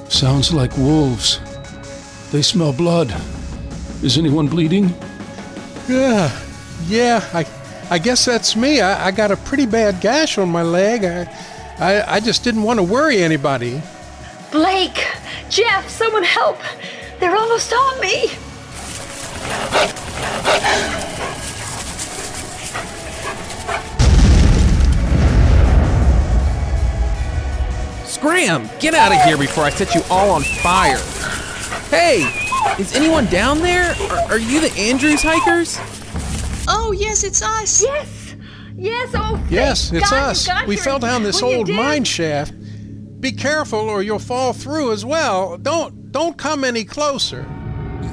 Sounds 0.10 0.54
like 0.54 0.76
wolves. 0.78 1.39
They 2.34 2.41
smell 2.41 2.73
blood. 2.73 3.15
Is 4.04 4.17
anyone 4.17 4.50
bleeding? 4.50 4.93
Yeah, 5.88 6.38
yeah. 6.88 7.23
I, 7.34 7.45
I 7.89 8.00
guess 8.00 8.26
that's 8.26 8.58
me. 8.58 8.82
I, 8.82 9.08
I 9.08 9.12
got 9.12 9.32
a 9.32 9.38
pretty 9.38 9.65
bad 9.65 10.02
gash 10.02 10.38
on 10.38 10.50
my 10.50 10.63
leg. 10.63 11.06
I, 11.06 11.34
I, 11.80 12.16
I 12.16 12.20
just 12.20 12.44
didn't 12.44 12.63
want 12.63 12.80
to 12.80 12.84
worry 12.84 13.18
anybody. 13.18 13.82
Blake, 14.52 15.06
Jeff, 15.50 15.88
someone 15.90 16.24
help. 16.24 16.58
They're 17.20 17.36
almost 17.36 17.72
on 17.72 18.02
me. 18.02 18.28
Scram! 28.06 28.68
Get 28.80 28.96
out 28.96 29.12
of 29.12 29.22
here 29.24 29.38
before 29.38 29.63
I 29.63 29.70
set 29.70 29.94
you 29.94 30.02
all 30.10 30.32
on 30.32 30.42
fire. 30.42 30.98
Hey, 31.92 32.24
is 32.80 32.96
anyone 32.96 33.28
down 33.28 33.60
there? 33.60 33.92
Are, 34.10 34.32
are 34.32 34.40
you 34.40 34.60
the 34.62 34.74
Andrews 34.80 35.22
hikers? 35.22 35.78
Oh, 36.68 36.92
yes, 36.98 37.24
it's 37.24 37.44
us. 37.44 37.84
Yes, 37.84 38.16
yes. 38.78 39.12
Oh, 39.16 39.44
Yes, 39.50 39.92
it's 39.92 40.10
God 40.10 40.30
us. 40.30 40.48
We 40.68 40.76
here. 40.76 40.84
fell 40.84 41.00
down 41.00 41.24
this 41.24 41.42
When 41.42 41.56
old 41.56 41.70
mine 41.70 42.04
shaft. 42.04 42.54
Be 43.20 43.32
careful, 43.32 43.80
or 43.90 44.04
you'll 44.04 44.20
fall 44.20 44.54
through 44.54 44.92
as 44.92 45.04
well. 45.04 45.58
Don't 45.58 46.12
don't 46.12 46.38
come 46.38 46.63
any 46.63 46.84
closer. 46.86 47.46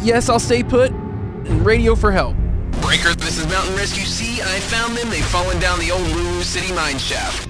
Yes, 0.02 0.28
I'll 0.28 0.40
stay 0.40 0.62
put 0.62 0.90
and 0.90 1.64
radio 1.64 1.94
for 1.94 2.10
help. 2.10 2.36
Breaker, 2.80 3.14
this 3.14 3.38
is 3.38 3.46
Mountain 3.48 3.76
Rescue 3.76 4.04
C. 4.04 4.40
I 4.42 4.58
found 4.60 4.96
them. 4.96 5.08
They've 5.10 5.24
fallen 5.24 5.58
down 5.60 5.78
the 5.78 5.90
old 5.90 6.06
Lulu 6.08 6.42
City 6.42 6.72
mine 6.74 6.98
shaft. 6.98 7.48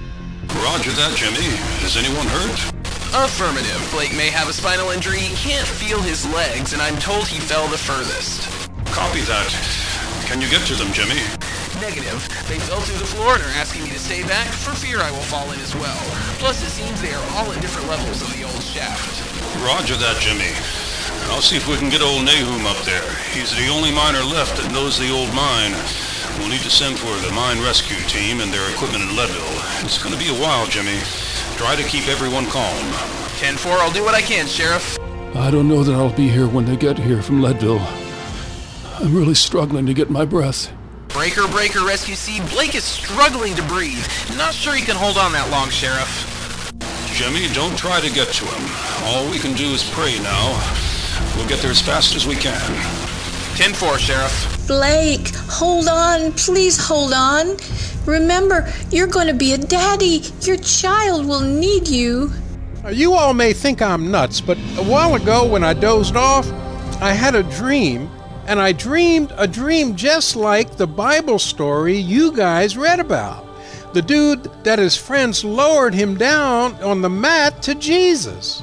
Roger 0.63 0.91
that, 0.91 1.15
Jimmy. 1.17 1.47
Is 1.83 1.97
anyone 1.97 2.27
hurt? 2.27 2.71
Affirmative. 3.15 3.79
Blake 3.91 4.15
may 4.15 4.29
have 4.29 4.47
a 4.49 4.53
spinal 4.53 4.91
injury. 4.91 5.19
He 5.19 5.35
can't 5.35 5.67
feel 5.67 6.01
his 6.01 6.25
legs, 6.33 6.73
and 6.73 6.81
I'm 6.81 6.97
told 6.99 7.27
he 7.27 7.39
fell 7.39 7.67
the 7.67 7.77
furthest. 7.77 8.47
Copy 8.91 9.21
that. 9.21 9.51
Can 10.27 10.41
you 10.41 10.49
get 10.49 10.65
to 10.67 10.75
them, 10.75 10.91
Jimmy? 10.93 11.19
Negative. 11.81 12.19
They 12.47 12.59
fell 12.59 12.79
through 12.81 12.99
the 12.99 13.05
floor 13.05 13.35
and 13.35 13.43
are 13.43 13.57
asking 13.59 13.83
me 13.83 13.89
to 13.91 13.99
stay 13.99 14.23
back 14.23 14.47
for 14.47 14.71
fear 14.71 15.01
I 15.01 15.11
will 15.11 15.27
fall 15.27 15.51
in 15.51 15.59
as 15.59 15.75
well. 15.75 15.99
Plus, 16.39 16.63
it 16.63 16.71
seems 16.71 17.01
they 17.01 17.13
are 17.13 17.27
all 17.35 17.51
at 17.51 17.61
different 17.61 17.89
levels 17.89 18.21
of 18.21 18.31
the 18.33 18.43
old 18.43 18.63
shaft. 18.63 19.21
Roger 19.61 19.95
that, 19.97 20.17
Jimmy. 20.21 20.55
I'll 21.33 21.41
see 21.41 21.57
if 21.57 21.67
we 21.67 21.75
can 21.75 21.89
get 21.89 22.01
old 22.01 22.23
Nahum 22.23 22.65
up 22.65 22.79
there. 22.85 23.05
He's 23.33 23.51
the 23.55 23.67
only 23.67 23.91
miner 23.91 24.23
left 24.23 24.61
that 24.61 24.71
knows 24.71 24.97
the 24.97 25.11
old 25.11 25.33
mine. 25.33 25.73
We'll 26.39 26.49
need 26.49 26.63
to 26.63 26.69
send 26.69 26.97
for 26.97 27.11
the 27.25 27.33
mine 27.33 27.59
rescue 27.59 27.99
team 28.07 28.39
and 28.39 28.51
their 28.53 28.69
equipment 28.71 29.03
in 29.03 29.15
Leadville. 29.15 29.59
It's 29.83 30.01
going 30.01 30.13
to 30.13 30.21
be 30.21 30.29
a 30.29 30.39
while, 30.41 30.67
Jimmy. 30.67 30.99
Try 31.57 31.75
to 31.75 31.83
keep 31.83 32.07
everyone 32.07 32.45
calm. 32.47 32.85
10-4, 33.41 33.79
I'll 33.79 33.91
do 33.91 34.03
what 34.03 34.15
I 34.15 34.21
can, 34.21 34.47
Sheriff. 34.47 34.97
I 35.35 35.51
don't 35.51 35.67
know 35.67 35.83
that 35.83 35.95
I'll 35.95 36.15
be 36.15 36.29
here 36.29 36.47
when 36.47 36.65
they 36.65 36.77
get 36.77 36.97
here 36.97 37.21
from 37.21 37.41
Leadville. 37.41 37.83
I'm 38.99 39.15
really 39.15 39.35
struggling 39.35 39.85
to 39.87 39.93
get 39.93 40.09
my 40.09 40.25
breath. 40.25 40.71
Breaker, 41.15 41.47
breaker, 41.47 41.85
rescue 41.85 42.13
C. 42.13 42.41
Blake 42.53 42.75
is 42.75 42.83
struggling 42.83 43.55
to 43.55 43.63
breathe. 43.63 44.05
Not 44.35 44.53
sure 44.53 44.75
he 44.75 44.81
can 44.81 44.97
hold 44.97 45.17
on 45.17 45.31
that 45.31 45.49
long, 45.49 45.69
Sheriff. 45.69 46.11
Jimmy, 47.13 47.47
don't 47.53 47.77
try 47.77 48.01
to 48.01 48.11
get 48.13 48.27
to 48.33 48.43
him. 48.43 48.69
All 49.05 49.31
we 49.31 49.39
can 49.39 49.55
do 49.55 49.63
is 49.67 49.89
pray 49.91 50.19
now. 50.19 50.51
We'll 51.37 51.47
get 51.47 51.61
there 51.61 51.71
as 51.71 51.81
fast 51.81 52.17
as 52.17 52.27
we 52.27 52.35
can. 52.35 52.59
10-4, 53.55 53.97
Sheriff. 53.97 54.67
Blake, 54.67 55.33
hold 55.49 55.87
on. 55.87 56.33
Please 56.33 56.77
hold 56.77 57.13
on. 57.13 57.55
Remember, 58.05 58.69
you're 58.91 59.07
going 59.07 59.27
to 59.27 59.33
be 59.33 59.53
a 59.53 59.57
daddy. 59.57 60.21
Your 60.41 60.57
child 60.57 61.25
will 61.25 61.39
need 61.39 61.87
you. 61.87 62.29
You 62.91 63.13
all 63.13 63.33
may 63.33 63.53
think 63.53 63.81
I'm 63.81 64.11
nuts, 64.11 64.41
but 64.41 64.57
a 64.77 64.83
while 64.83 65.15
ago 65.15 65.47
when 65.47 65.63
I 65.63 65.73
dozed 65.73 66.17
off, 66.17 66.45
I 67.01 67.13
had 67.13 67.35
a 67.35 67.43
dream, 67.43 68.09
and 68.47 68.59
I 68.59 68.71
dreamed 68.71 69.33
a 69.37 69.47
dream 69.47 69.95
just 69.95 70.35
like 70.35 70.77
the 70.77 70.87
Bible 70.87 71.39
story 71.39 71.97
you 71.97 72.31
guys 72.31 72.77
read 72.77 72.99
about. 72.99 73.45
The 73.93 74.01
dude 74.01 74.43
that 74.63 74.79
his 74.79 74.97
friends 74.97 75.43
lowered 75.43 75.93
him 75.93 76.17
down 76.17 76.75
on 76.83 77.01
the 77.01 77.09
mat 77.09 77.61
to 77.63 77.75
Jesus. 77.75 78.61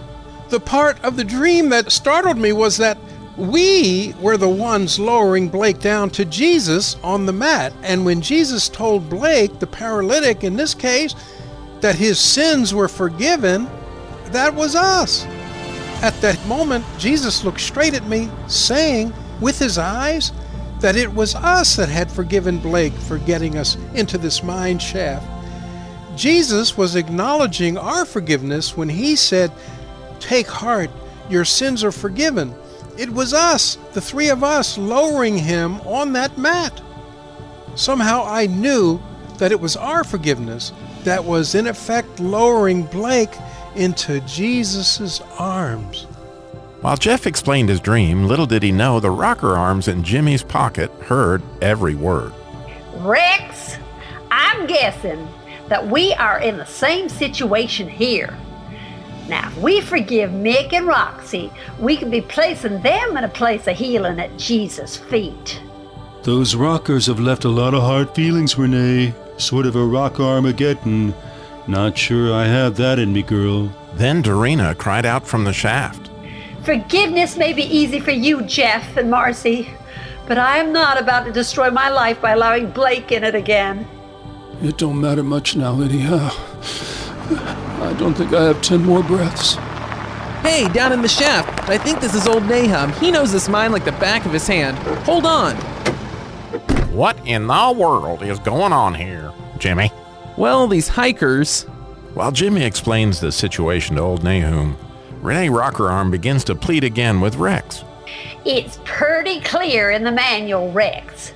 The 0.51 0.61
part 0.61 1.03
of 1.03 1.17
the 1.17 1.25
dream 1.25 1.71
that 1.71 1.91
startled 1.91 2.37
me 2.37 2.53
was 2.53 2.77
that 2.77 2.99
we 3.37 4.15
were 4.21 4.37
the 4.37 4.49
ones 4.49 4.99
lowering 4.99 5.49
Blake 5.49 5.81
down 5.81 6.11
to 6.11 6.25
Jesus 6.25 6.97
on 7.03 7.25
the 7.25 7.33
mat. 7.33 7.73
And 7.83 8.05
when 8.05 8.21
Jesus 8.21 8.69
told 8.69 9.09
Blake, 9.09 9.59
the 9.59 9.67
paralytic 9.67 10.45
in 10.45 10.57
this 10.57 10.75
case, 10.75 11.15
that 11.81 11.95
his 11.97 12.21
sins 12.21 12.75
were 12.75 12.89
forgiven, 12.89 13.69
that 14.27 14.55
was 14.55 14.77
us. 14.77 15.25
At 16.03 16.15
that 16.21 16.45
moment, 16.47 16.85
Jesus 16.99 17.43
looked 17.43 17.61
straight 17.61 17.95
at 17.95 18.07
me, 18.07 18.29
saying 18.49 19.13
with 19.43 19.59
his 19.59 19.77
eyes 19.77 20.33
that 20.81 20.97
it 20.97 21.13
was 21.13 21.35
us 21.35 21.77
that 21.77 21.89
had 21.89 22.11
forgiven 22.11 22.59
Blake 22.59 22.95
for 22.95 23.19
getting 23.19 23.59
us 23.59 23.77
into 23.95 24.19
this 24.19 24.43
mine 24.43 24.79
shaft. 24.79 25.27
Jesus 26.17 26.77
was 26.77 26.97
acknowledging 26.97 27.79
our 27.79 28.05
forgiveness 28.05 28.77
when 28.77 28.89
he 28.89 29.17
said, 29.17 29.53
Take 30.21 30.49
heart, 30.49 30.91
your 31.31 31.45
sins 31.45 31.85
are 31.85 31.93
forgiven. 31.93 32.55
It 32.99 33.11
was 33.11 33.33
us, 33.33 33.77
the 33.93 34.01
three 34.01 34.29
of 34.29 34.45
us, 34.45 34.77
lowering 34.77 35.39
him 35.39 35.81
on 35.83 36.13
that 36.13 36.37
mat. 36.37 36.83
Somehow 37.75 38.25
I 38.27 38.47
knew 38.47 39.01
that 39.39 39.53
it 39.53 39.61
was 39.61 39.77
our 39.77 40.05
forgiveness 40.05 40.73
that 41.05 41.25
was 41.25 41.55
in 41.55 41.67
effect 41.67 42.21
lowering 42.21 42.85
Blake 42.85 43.35
into 43.75 44.21
Jesus' 44.21 45.21
arms. 45.39 46.07
While 46.83 46.97
Jeff 46.97 47.29
explained 47.29 47.69
his 47.69 47.79
dream, 47.79 48.25
little 48.25 48.45
did 48.45 48.65
he 48.65 48.73
know 48.73 48.99
the 48.99 49.13
rocker 49.13 49.57
arms 49.57 49.87
in 49.87 50.03
Jimmy's 50.03 50.43
pocket 50.43 50.91
heard 51.03 51.41
every 51.63 51.95
word. 51.95 52.33
Rex, 52.97 53.77
I'm 54.33 54.67
guessing 54.67 55.29
that 55.69 55.87
we 55.87 56.13
are 56.15 56.41
in 56.41 56.57
the 56.57 56.67
same 56.67 57.09
situation 57.09 57.89
here. 57.89 58.37
Now, 59.29 59.47
if 59.47 59.59
we 59.59 59.81
forgive 59.81 60.33
Mick 60.33 60.73
and 60.73 60.89
Roxy, 60.89 61.53
we 61.79 61.97
can 61.97 62.11
be 62.11 62.21
placing 62.21 62.83
them 62.83 63.17
in 63.17 63.23
a 63.23 63.29
place 63.29 63.69
of 63.69 63.77
healing 63.77 64.19
at 64.19 64.37
Jesus' 64.37 64.97
feet. 64.97 65.63
Those 66.25 66.57
rockers 66.57 67.07
have 67.07 67.21
left 67.21 67.45
a 67.45 67.49
lot 67.49 67.75
of 67.75 67.83
hard 67.83 68.13
feelings, 68.13 68.59
Renee. 68.59 69.15
Sort 69.37 69.67
of 69.67 69.77
a 69.77 69.85
rock 69.85 70.19
Armageddon. 70.19 71.15
Not 71.69 71.97
sure 71.97 72.35
I 72.35 72.47
have 72.47 72.77
that 72.79 72.99
in 72.99 73.13
me, 73.13 73.23
girl. 73.23 73.73
Then 73.95 74.21
Dorina 74.21 74.77
cried 74.77 75.07
out 75.07 75.29
from 75.29 75.45
the 75.45 75.53
shaft. 75.53 76.02
Forgiveness 76.65 77.37
may 77.37 77.53
be 77.53 77.63
easy 77.63 77.99
for 77.99 78.13
you, 78.13 78.43
Jeff 78.43 78.97
and 78.97 79.11
Marcy, 79.11 79.69
but 80.29 80.39
I 80.39 80.59
am 80.59 80.73
not 80.73 81.01
about 81.01 81.25
to 81.25 81.33
destroy 81.33 81.71
my 81.71 81.89
life 81.89 82.21
by 82.21 82.31
allowing 82.31 82.71
Blake 82.71 83.11
in 83.11 83.25
it 83.25 83.35
again. 83.35 83.87
It 84.63 84.79
don't 84.79 85.01
matter 85.01 85.25
much 85.25 85.57
now, 85.57 85.81
anyhow. 85.81 86.31
I 87.83 87.95
don't 87.99 88.15
think 88.15 88.33
I 88.33 88.45
have 88.45 88.63
ten 88.63 88.85
more 88.85 89.03
breaths. 89.03 89.55
Hey, 90.43 90.69
down 90.73 90.93
in 90.93 91.03
the 91.03 91.09
shaft. 91.09 91.69
I 91.69 91.79
think 91.79 92.01
this 92.01 92.15
is 92.15 92.29
old 92.29 92.45
Nahum. 92.45 92.93
He 92.93 93.11
knows 93.11 93.33
this 93.33 93.49
mine 93.49 93.73
like 93.73 93.85
the 93.85 93.93
back 93.93 94.25
of 94.25 94.33
his 94.33 94.47
hand. 94.47 94.79
Hold 95.05 95.27
on. 95.27 95.57
What 96.93 97.17
in 97.27 97.49
the 97.49 97.75
world 97.77 98.23
is 98.23 98.39
going 98.39 98.73
on 98.73 98.95
here, 98.95 99.33
Jimmy? 99.59 99.91
Well, 100.37 100.69
these 100.69 100.87
hikers. 100.87 101.65
While 102.15 102.31
Jimmy 102.31 102.63
explains 102.63 103.19
the 103.19 103.33
situation 103.33 103.97
to 103.97 104.03
old 104.03 104.23
Nahum, 104.23 104.77
Renee 105.23 105.51
Rockerarm 105.51 106.11
begins 106.11 106.43
to 106.45 106.57
plead 106.57 106.83
again 106.83 107.21
with 107.21 107.37
Rex. 107.37 107.85
It's 108.45 108.81
pretty 108.85 109.41
clear 109.41 109.93
in 109.93 110.03
the 110.03 110.11
manual, 110.11 110.73
Rex, 110.73 111.33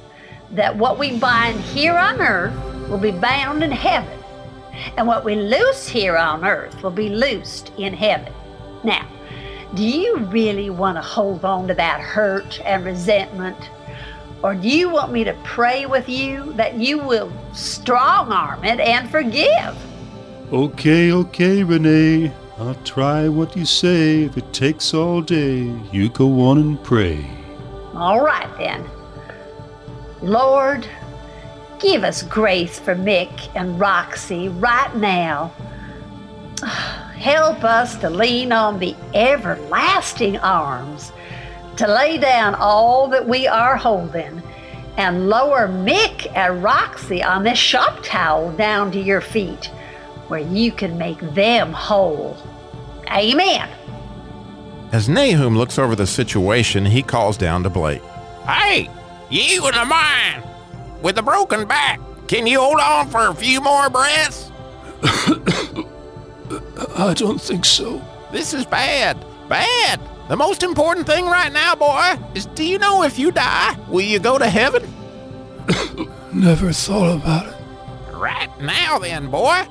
that 0.51 0.77
what 0.77 0.99
we 0.99 1.17
bind 1.21 1.61
here 1.61 1.97
on 1.97 2.21
earth 2.21 2.53
will 2.89 2.99
be 2.99 3.13
bound 3.13 3.63
in 3.63 3.71
heaven, 3.71 4.19
and 4.97 5.07
what 5.07 5.25
we 5.25 5.37
loose 5.37 5.87
here 5.87 6.17
on 6.17 6.45
earth 6.45 6.83
will 6.83 6.91
be 6.91 7.11
loosed 7.11 7.71
in 7.79 7.95
heaven. 7.95 8.33
Now, 8.83 9.07
do 9.75 9.85
you 9.85 10.17
really 10.17 10.71
want 10.71 10.97
to 10.97 11.03
hold 11.03 11.45
on 11.45 11.69
to 11.69 11.75
that 11.75 12.01
hurt 12.01 12.61
and 12.65 12.85
resentment? 12.85 13.71
Or 14.43 14.57
do 14.57 14.69
you 14.69 14.91
want 14.91 15.13
me 15.13 15.23
to 15.23 15.33
pray 15.45 15.87
with 15.87 16.09
you 16.09 16.53
that 16.55 16.75
you 16.75 16.99
will 16.99 17.33
strong 17.53 18.33
arm 18.33 18.65
it 18.65 18.81
and 18.81 19.09
forgive? 19.09 19.77
Okay, 20.53 21.13
okay, 21.13 21.63
Renee. 21.63 22.33
I'll 22.59 22.75
try 22.87 23.29
what 23.29 23.55
you 23.55 23.67
say. 23.67 24.23
If 24.23 24.39
it 24.39 24.51
takes 24.55 24.95
all 24.95 25.21
day, 25.21 25.71
you 25.93 26.09
go 26.09 26.41
on 26.41 26.57
and 26.57 26.83
pray. 26.83 27.29
All 27.93 28.23
right 28.23 28.49
then. 28.57 28.83
Lord, 30.23 30.89
give 31.79 32.03
us 32.03 32.23
grace 32.23 32.79
for 32.79 32.95
Mick 32.95 33.55
and 33.55 33.79
Roxy 33.79 34.49
right 34.49 34.95
now. 34.97 35.53
Help 36.63 37.63
us 37.63 37.97
to 37.97 38.09
lean 38.09 38.53
on 38.53 38.79
the 38.79 38.97
everlasting 39.13 40.39
arms, 40.39 41.13
to 41.77 41.87
lay 41.87 42.17
down 42.17 42.55
all 42.55 43.07
that 43.09 43.29
we 43.29 43.47
are 43.47 43.77
holding, 43.77 44.43
and 44.97 45.29
lower 45.29 45.69
Mick 45.69 46.27
and 46.35 46.63
Roxy 46.63 47.23
on 47.23 47.43
this 47.43 47.59
shop 47.59 47.99
towel 48.03 48.51
down 48.53 48.91
to 48.93 49.01
your 49.01 49.21
feet, 49.21 49.71
where 50.29 50.41
you 50.41 50.73
can 50.73 50.99
make 50.99 51.21
them 51.35 51.73
whole. 51.73 52.37
Amen. 53.11 53.69
As 54.93 55.09
Nahum 55.09 55.57
looks 55.57 55.79
over 55.79 55.97
the 55.97 56.07
situation, 56.07 56.85
he 56.85 57.03
calls 57.03 57.37
down 57.37 57.63
to 57.65 57.71
Blake. 57.71 58.03
Hey, 58.47 58.89
you 59.31 59.67
in 59.67 59.75
the 59.75 59.85
mine 59.85 60.43
with 61.03 61.19
a 61.19 61.23
broken 61.23 61.67
back. 61.67 62.01
Can 62.29 62.47
you 62.47 62.61
hold 62.61 62.81
on 62.81 63.09
for 63.09 63.29
a 63.29 63.35
few 63.35 63.61
more 63.61 63.91
breaths? 63.91 64.51
I 66.97 67.15
don't 67.15 67.41
think 67.41 67.65
so. 67.65 68.03
This 68.33 68.55
is 68.55 68.65
bad. 68.65 69.25
Bad. 69.49 70.01
The 70.29 70.37
most 70.37 70.63
important 70.63 71.07
thing 71.07 71.27
right 71.27 71.53
now, 71.53 71.75
boy, 71.75 72.19
is 72.35 72.47
do 72.47 72.65
you 72.65 72.79
know 72.79 73.03
if 73.03 73.19
you 73.19 73.31
die, 73.31 73.77
will 73.89 74.01
you 74.01 74.19
go 74.19 74.39
to 74.39 74.49
heaven? 74.49 74.83
Never 76.33 76.73
thought 76.73 77.17
about 77.17 77.47
it. 77.47 77.55
Right 78.13 78.51
now, 78.61 78.99
then, 78.99 79.31
boy. 79.31 79.67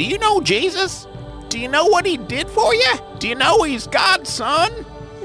Do 0.00 0.06
you 0.06 0.16
know 0.16 0.40
Jesus? 0.40 1.06
Do 1.50 1.58
you 1.58 1.68
know 1.68 1.84
what 1.84 2.06
he 2.06 2.16
did 2.16 2.48
for 2.48 2.74
you? 2.74 2.92
Do 3.18 3.28
you 3.28 3.34
know 3.34 3.64
he's 3.64 3.86
God's 3.86 4.30
son? 4.30 4.70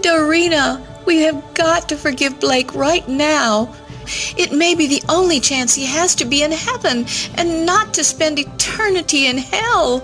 Dorina, 0.01 0.85
we 1.05 1.19
have 1.19 1.41
got 1.53 1.87
to 1.87 1.95
forgive 1.95 2.41
Blake 2.41 2.75
right 2.75 3.07
now. 3.07 3.73
It 4.35 4.51
may 4.51 4.75
be 4.75 4.85
the 4.87 5.01
only 5.07 5.39
chance 5.39 5.73
he 5.73 5.85
has 5.85 6.13
to 6.15 6.25
be 6.25 6.43
in 6.43 6.51
heaven 6.51 7.05
and 7.35 7.65
not 7.65 7.93
to 7.93 8.03
spend 8.03 8.37
eternity 8.37 9.27
in 9.27 9.37
hell. 9.37 10.01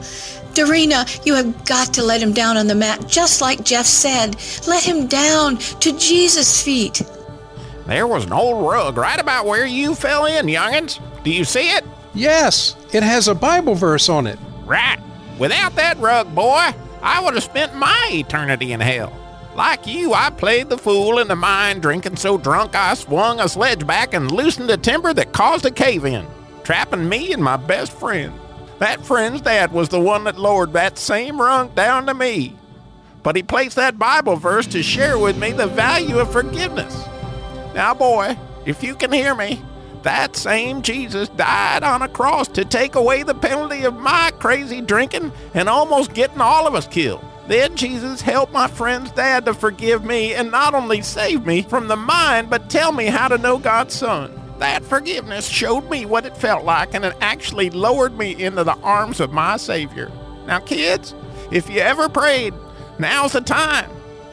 Dorina, 0.53 1.25
you 1.25 1.35
have 1.35 1.65
got 1.65 1.93
to 1.95 2.01
let 2.01 2.23
him 2.23 2.31
down 2.31 2.55
on 2.55 2.67
the 2.67 2.73
mat, 2.73 3.05
just 3.09 3.41
like 3.41 3.65
Jeff 3.65 3.85
said. 3.85 4.37
Let 4.69 4.85
him 4.85 5.05
down 5.07 5.57
to 5.57 5.91
Jesus' 5.97 6.63
feet. 6.63 7.01
There 7.87 8.07
was 8.07 8.23
an 8.23 8.31
old 8.31 8.65
rug 8.65 8.95
right 8.95 9.19
about 9.19 9.45
where 9.45 9.65
you 9.65 9.95
fell 9.95 10.27
in, 10.27 10.47
young'uns. 10.47 11.01
Do 11.25 11.29
you 11.29 11.43
see 11.43 11.71
it? 11.71 11.83
Yes, 12.13 12.77
it 12.93 13.03
has 13.03 13.27
a 13.27 13.35
Bible 13.35 13.75
verse 13.75 14.07
on 14.07 14.27
it. 14.27 14.39
Right. 14.65 14.99
Without 15.39 15.75
that 15.75 15.97
rug, 15.99 16.33
boy, 16.35 16.71
I 17.01 17.21
would 17.23 17.33
have 17.33 17.43
spent 17.43 17.75
my 17.75 18.09
eternity 18.11 18.73
in 18.73 18.79
hell. 18.79 19.11
Like 19.55 19.85
you, 19.85 20.13
I 20.13 20.29
played 20.29 20.69
the 20.69 20.77
fool 20.77 21.19
in 21.19 21.27
the 21.27 21.35
mine, 21.35 21.79
drinking 21.79 22.15
so 22.15 22.37
drunk 22.37 22.73
I 22.75 22.93
swung 22.93 23.39
a 23.39 23.49
sledge 23.49 23.85
back 23.85 24.13
and 24.13 24.31
loosened 24.31 24.69
a 24.69 24.77
timber 24.77 25.13
that 25.13 25.33
caused 25.33 25.65
a 25.65 25.71
cave 25.71 26.05
in, 26.05 26.25
trapping 26.63 27.09
me 27.09 27.33
and 27.33 27.43
my 27.43 27.57
best 27.57 27.91
friend. 27.91 28.33
That 28.79 29.05
friend's 29.05 29.41
dad 29.41 29.71
was 29.71 29.89
the 29.89 29.99
one 29.99 30.23
that 30.23 30.39
lowered 30.39 30.73
that 30.73 30.97
same 30.97 31.41
rung 31.41 31.69
down 31.75 32.05
to 32.05 32.13
me. 32.13 32.55
But 33.23 33.35
he 33.35 33.43
placed 33.43 33.75
that 33.75 33.99
Bible 33.99 34.37
verse 34.37 34.65
to 34.67 34.81
share 34.81 35.19
with 35.19 35.37
me 35.37 35.51
the 35.51 35.67
value 35.67 36.17
of 36.17 36.31
forgiveness. 36.31 36.95
Now, 37.75 37.93
boy, 37.93 38.37
if 38.65 38.81
you 38.81 38.95
can 38.95 39.11
hear 39.11 39.35
me, 39.35 39.61
that 40.03 40.35
same 40.35 40.81
Jesus 40.81 41.29
died 41.29 41.83
on 41.83 42.01
a 42.01 42.07
cross 42.07 42.47
to 42.49 42.65
take 42.65 42.95
away 42.95 43.23
the 43.23 43.35
penalty 43.35 43.83
of 43.83 43.95
my 43.95 44.31
crazy 44.39 44.81
drinking 44.81 45.31
and 45.53 45.69
almost 45.69 46.13
getting 46.13 46.41
all 46.41 46.67
of 46.67 46.75
us 46.75 46.87
killed. 46.87 47.23
Then 47.47 47.75
Jesus 47.75 48.21
helped 48.21 48.53
my 48.53 48.67
friend's 48.67 49.11
dad 49.11 49.45
to 49.45 49.53
forgive 49.53 50.03
me 50.05 50.33
and 50.33 50.51
not 50.51 50.73
only 50.73 51.01
save 51.01 51.45
me 51.45 51.63
from 51.63 51.87
the 51.87 51.95
mine, 51.95 52.47
but 52.47 52.69
tell 52.69 52.91
me 52.91 53.05
how 53.05 53.27
to 53.27 53.37
know 53.37 53.57
God's 53.57 53.93
Son. 53.93 54.31
That 54.59 54.85
forgiveness 54.85 55.47
showed 55.47 55.89
me 55.89 56.05
what 56.05 56.25
it 56.25 56.37
felt 56.37 56.63
like 56.63 56.93
and 56.93 57.03
it 57.03 57.15
actually 57.19 57.69
lowered 57.69 58.17
me 58.17 58.41
into 58.41 58.63
the 58.63 58.77
arms 58.77 59.19
of 59.19 59.33
my 59.33 59.57
Savior. 59.57 60.11
Now, 60.45 60.59
kids, 60.59 61.13
if 61.51 61.69
you 61.69 61.79
ever 61.79 62.07
prayed, 62.09 62.53
now's 62.99 63.33
the 63.33 63.41
time. 63.41 63.89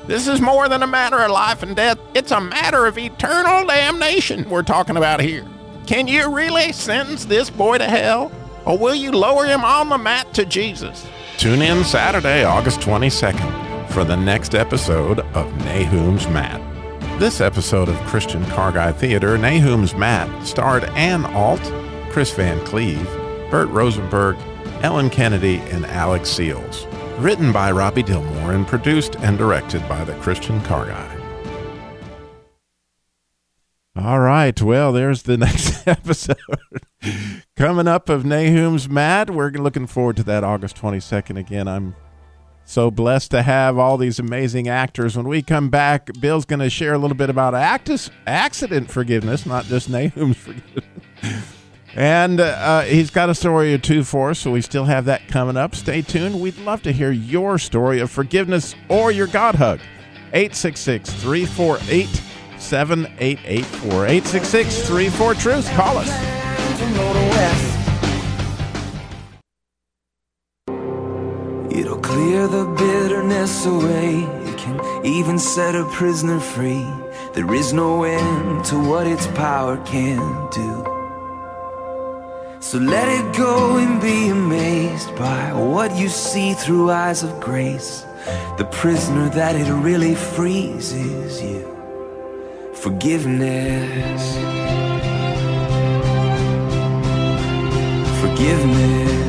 This 0.07 0.26
is 0.26 0.40
more 0.40 0.68
than 0.68 0.83
a 0.83 0.87
matter 0.87 1.18
of 1.18 1.31
life 1.31 1.62
and 1.62 1.76
death, 1.76 1.98
it's 2.14 2.31
a 2.31 2.40
matter 2.40 2.87
of 2.87 2.96
eternal 2.96 3.66
damnation 3.66 4.48
we're 4.48 4.62
talking 4.62 4.96
about 4.96 5.20
here. 5.20 5.46
Can 5.88 6.07
you 6.07 6.31
really 6.31 6.70
sentence 6.72 7.24
this 7.24 7.48
boy 7.48 7.79
to 7.79 7.87
hell? 7.87 8.31
Or 8.66 8.77
will 8.77 8.94
you 8.94 9.11
lower 9.11 9.46
him 9.46 9.64
on 9.64 9.88
the 9.88 9.96
mat 9.96 10.35
to 10.35 10.44
Jesus? 10.44 11.07
Tune 11.38 11.62
in 11.62 11.83
Saturday, 11.83 12.44
August 12.44 12.81
22nd 12.81 13.88
for 13.88 14.05
the 14.05 14.14
next 14.14 14.55
episode 14.55 15.20
of 15.20 15.51
Nahum's 15.64 16.29
Mat. 16.29 16.61
This 17.18 17.40
episode 17.40 17.88
of 17.88 17.96
Christian 18.01 18.44
Car 18.51 18.70
Guy 18.70 18.92
Theater, 18.92 19.38
Nahum's 19.38 19.94
Mat, 19.94 20.46
starred 20.46 20.85
Ann 20.90 21.24
Alt, 21.24 21.62
Chris 22.11 22.35
Van 22.35 22.62
Cleve, 22.66 23.09
Bert 23.51 23.70
Rosenberg, 23.70 24.37
Ellen 24.83 25.09
Kennedy, 25.09 25.57
and 25.70 25.87
Alex 25.87 26.29
Seals. 26.29 26.87
Written 27.16 27.51
by 27.51 27.70
Robbie 27.70 28.03
Dilmore 28.03 28.55
and 28.55 28.66
produced 28.66 29.16
and 29.20 29.38
directed 29.38 29.88
by 29.88 30.05
the 30.05 30.14
Christian 30.16 30.61
Car 30.64 30.85
Guy. 30.85 31.07
All 33.98 34.20
right. 34.20 34.61
Well, 34.62 34.92
there's 34.92 35.24
the 35.24 35.37
next 35.38 35.88
episode 35.88 36.37
coming 37.56 37.88
up 37.88 38.08
of 38.08 38.24
Nahum's 38.24 38.88
Mat. 38.88 39.28
We're 39.28 39.50
looking 39.50 39.88
forward 39.88 40.16
to 40.18 40.22
that 40.24 40.44
August 40.44 40.76
22nd 40.76 41.37
again. 41.37 41.66
I'm 41.66 41.96
so 42.64 42.92
blessed 42.92 43.32
to 43.32 43.42
have 43.42 43.76
all 43.76 43.96
these 43.96 44.20
amazing 44.20 44.68
actors. 44.68 45.16
When 45.16 45.26
we 45.26 45.42
come 45.42 45.68
back, 45.68 46.11
Bill's 46.20 46.44
going 46.44 46.61
to 46.61 46.70
share 46.70 46.94
a 46.94 46.98
little 46.98 47.16
bit 47.16 47.28
about 47.28 47.56
actus, 47.56 48.08
accident 48.24 48.88
forgiveness, 48.88 49.44
not 49.44 49.64
just 49.64 49.90
Nahum's 49.90 50.37
forgiveness. 50.37 50.84
And 51.96 52.38
uh, 52.38 52.82
he's 52.82 53.11
got 53.11 53.30
a 53.30 53.34
story 53.34 53.74
or 53.74 53.78
two 53.78 54.04
for 54.04 54.30
us, 54.30 54.38
so 54.38 54.52
we 54.52 54.61
still 54.61 54.84
have 54.84 55.06
that 55.06 55.26
coming 55.26 55.56
up. 55.56 55.74
Stay 55.74 56.02
tuned. 56.02 56.40
We'd 56.40 56.58
love 56.58 56.82
to 56.82 56.92
hear 56.92 57.11
your 57.11 57.58
story 57.58 57.98
of 57.98 58.12
forgiveness 58.12 58.76
or 58.88 59.11
your 59.11 59.26
God 59.26 59.56
hug. 59.56 59.80
866 60.32 61.11
348 61.14 62.27
7884. 62.58 64.06
866 64.06 64.88
34 64.88 65.34
Truth. 65.34 65.70
Call 65.70 65.98
us. 65.98 66.38
It'll 71.70 71.98
clear 71.98 72.48
the 72.48 72.66
bitterness 72.76 73.66
away. 73.66 74.24
It 74.50 74.58
can 74.58 75.06
even 75.06 75.38
set 75.38 75.74
a 75.74 75.84
prisoner 75.84 76.40
free. 76.40 76.86
There 77.34 77.54
is 77.54 77.72
no 77.72 78.04
end 78.04 78.64
to 78.66 78.76
what 78.76 79.06
its 79.06 79.26
power 79.28 79.76
can 79.84 80.18
do. 80.50 80.98
So 82.60 82.78
let 82.78 83.08
it 83.08 83.36
go 83.36 83.76
and 83.76 84.00
be 84.00 84.28
amazed 84.28 85.14
by 85.14 85.52
what 85.52 85.96
you 85.96 86.08
see 86.08 86.54
through 86.54 86.90
eyes 86.90 87.22
of 87.22 87.38
grace. 87.40 88.04
The 88.58 88.68
prisoner 88.72 89.28
that 89.30 89.54
it 89.54 89.72
really 89.72 90.14
frees 90.14 90.92
is 90.92 91.40
you. 91.40 91.77
Forgiveness. 92.80 94.38
Forgiveness. 98.20 99.27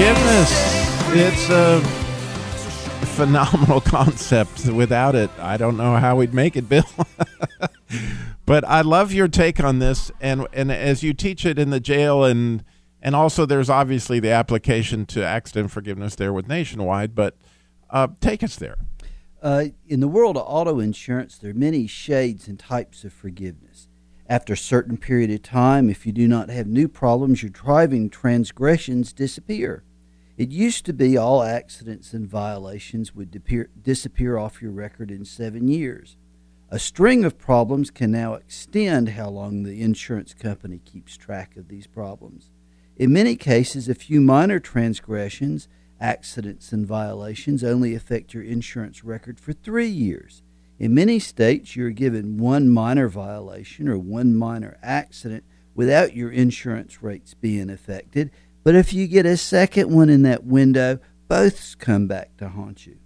Forgiveness. 0.00 0.50
It's 1.10 1.50
a 1.50 1.82
phenomenal 3.08 3.80
concept. 3.82 4.64
Without 4.64 5.14
it, 5.14 5.28
I 5.38 5.58
don't 5.58 5.76
know 5.76 5.96
how 5.96 6.16
we'd 6.16 6.32
make 6.32 6.56
it, 6.56 6.70
Bill. 6.70 6.86
but 8.46 8.64
I 8.64 8.80
love 8.80 9.12
your 9.12 9.28
take 9.28 9.62
on 9.62 9.78
this, 9.78 10.10
and 10.18 10.46
and 10.54 10.72
as 10.72 11.02
you 11.02 11.12
teach 11.12 11.44
it 11.44 11.58
in 11.58 11.68
the 11.68 11.80
jail, 11.80 12.24
and 12.24 12.64
and 13.02 13.14
also 13.14 13.44
there's 13.44 13.68
obviously 13.68 14.20
the 14.20 14.30
application 14.30 15.04
to 15.04 15.22
accident 15.22 15.70
forgiveness 15.70 16.14
there 16.14 16.32
with 16.32 16.48
Nationwide. 16.48 17.14
But 17.14 17.36
uh, 17.90 18.08
take 18.22 18.42
us 18.42 18.56
there. 18.56 18.78
Uh, 19.42 19.66
in 19.86 20.00
the 20.00 20.08
world 20.08 20.38
of 20.38 20.44
auto 20.46 20.80
insurance, 20.80 21.36
there 21.36 21.50
are 21.50 21.54
many 21.54 21.86
shades 21.86 22.48
and 22.48 22.58
types 22.58 23.04
of 23.04 23.12
forgiveness. 23.12 23.86
After 24.30 24.54
a 24.54 24.56
certain 24.56 24.96
period 24.96 25.30
of 25.30 25.42
time, 25.42 25.90
if 25.90 26.06
you 26.06 26.12
do 26.12 26.26
not 26.26 26.48
have 26.48 26.66
new 26.66 26.88
problems, 26.88 27.42
your 27.42 27.50
driving 27.50 28.08
transgressions 28.08 29.12
disappear. 29.12 29.84
It 30.40 30.52
used 30.52 30.86
to 30.86 30.94
be 30.94 31.18
all 31.18 31.42
accidents 31.42 32.14
and 32.14 32.26
violations 32.26 33.14
would 33.14 33.30
disappear, 33.30 33.68
disappear 33.82 34.38
off 34.38 34.62
your 34.62 34.70
record 34.70 35.10
in 35.10 35.26
seven 35.26 35.68
years. 35.68 36.16
A 36.70 36.78
string 36.78 37.26
of 37.26 37.36
problems 37.36 37.90
can 37.90 38.10
now 38.10 38.32
extend 38.36 39.10
how 39.10 39.28
long 39.28 39.64
the 39.64 39.82
insurance 39.82 40.32
company 40.32 40.78
keeps 40.78 41.18
track 41.18 41.58
of 41.58 41.68
these 41.68 41.86
problems. 41.86 42.48
In 42.96 43.12
many 43.12 43.36
cases, 43.36 43.86
a 43.86 43.94
few 43.94 44.22
minor 44.22 44.58
transgressions, 44.58 45.68
accidents, 46.00 46.72
and 46.72 46.86
violations 46.86 47.62
only 47.62 47.94
affect 47.94 48.32
your 48.32 48.42
insurance 48.42 49.04
record 49.04 49.38
for 49.38 49.52
three 49.52 49.90
years. 49.90 50.42
In 50.78 50.94
many 50.94 51.18
states, 51.18 51.76
you're 51.76 51.90
given 51.90 52.38
one 52.38 52.70
minor 52.70 53.10
violation 53.10 53.90
or 53.90 53.98
one 53.98 54.34
minor 54.34 54.78
accident 54.82 55.44
without 55.74 56.16
your 56.16 56.30
insurance 56.30 57.02
rates 57.02 57.34
being 57.34 57.68
affected. 57.68 58.30
But 58.62 58.74
if 58.74 58.92
you 58.92 59.06
get 59.06 59.26
a 59.26 59.36
second 59.36 59.90
one 59.90 60.10
in 60.10 60.22
that 60.22 60.44
window, 60.44 60.98
both 61.28 61.78
come 61.78 62.06
back 62.06 62.36
to 62.38 62.48
haunt 62.48 62.86
you. 62.86 62.98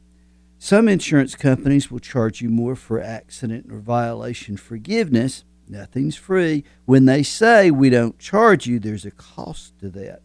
Some 0.58 0.88
insurance 0.88 1.34
companies 1.34 1.90
will 1.90 1.98
charge 1.98 2.40
you 2.40 2.48
more 2.48 2.74
for 2.74 3.00
accident 3.00 3.70
or 3.70 3.78
violation 3.78 4.56
forgiveness. 4.56 5.44
Nothing's 5.68 6.16
free. 6.16 6.64
When 6.86 7.04
they 7.04 7.22
say 7.22 7.70
we 7.70 7.90
don't 7.90 8.18
charge 8.18 8.66
you, 8.66 8.78
there's 8.78 9.04
a 9.04 9.10
cost 9.10 9.78
to 9.80 9.90
that. 9.90 10.22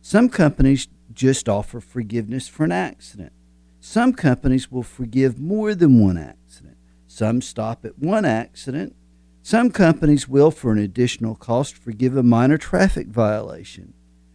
Some 0.00 0.28
companies 0.28 0.88
just 1.12 1.48
offer 1.48 1.80
forgiveness 1.80 2.48
for 2.48 2.64
an 2.64 2.72
accident. 2.72 3.32
Some 3.80 4.14
companies 4.14 4.72
will 4.72 4.82
forgive 4.82 5.38
more 5.38 5.74
than 5.74 6.02
one 6.02 6.16
accident. 6.16 6.78
Some 7.06 7.42
stop 7.42 7.84
at 7.84 7.98
one 7.98 8.24
accident. 8.24 8.96
Some 9.42 9.70
companies 9.70 10.26
will, 10.26 10.50
for 10.50 10.72
an 10.72 10.78
additional 10.78 11.34
cost, 11.34 11.76
forgive 11.76 12.16
a 12.16 12.22
minor 12.22 12.56
traffic 12.56 13.08
violation. 13.08 13.92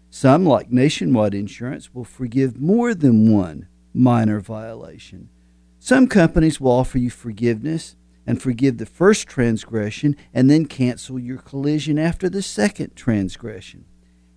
Some, 0.09 0.45
like 0.45 0.71
Nationwide 0.71 1.35
Insurance, 1.35 1.93
will 1.93 2.03
forgive 2.03 2.59
more 2.59 2.93
than 2.93 3.31
one 3.31 3.67
minor 3.93 4.39
violation. 4.39 5.29
Some 5.79 6.07
companies 6.07 6.59
will 6.59 6.71
offer 6.71 6.97
you 6.97 7.09
forgiveness 7.09 7.95
and 8.25 8.41
forgive 8.41 8.77
the 8.77 8.85
first 8.85 9.27
transgression 9.27 10.15
and 10.33 10.49
then 10.49 10.65
cancel 10.65 11.17
your 11.19 11.37
collision 11.37 11.97
after 11.97 12.29
the 12.29 12.41
second 12.41 12.95
transgression. 12.95 13.85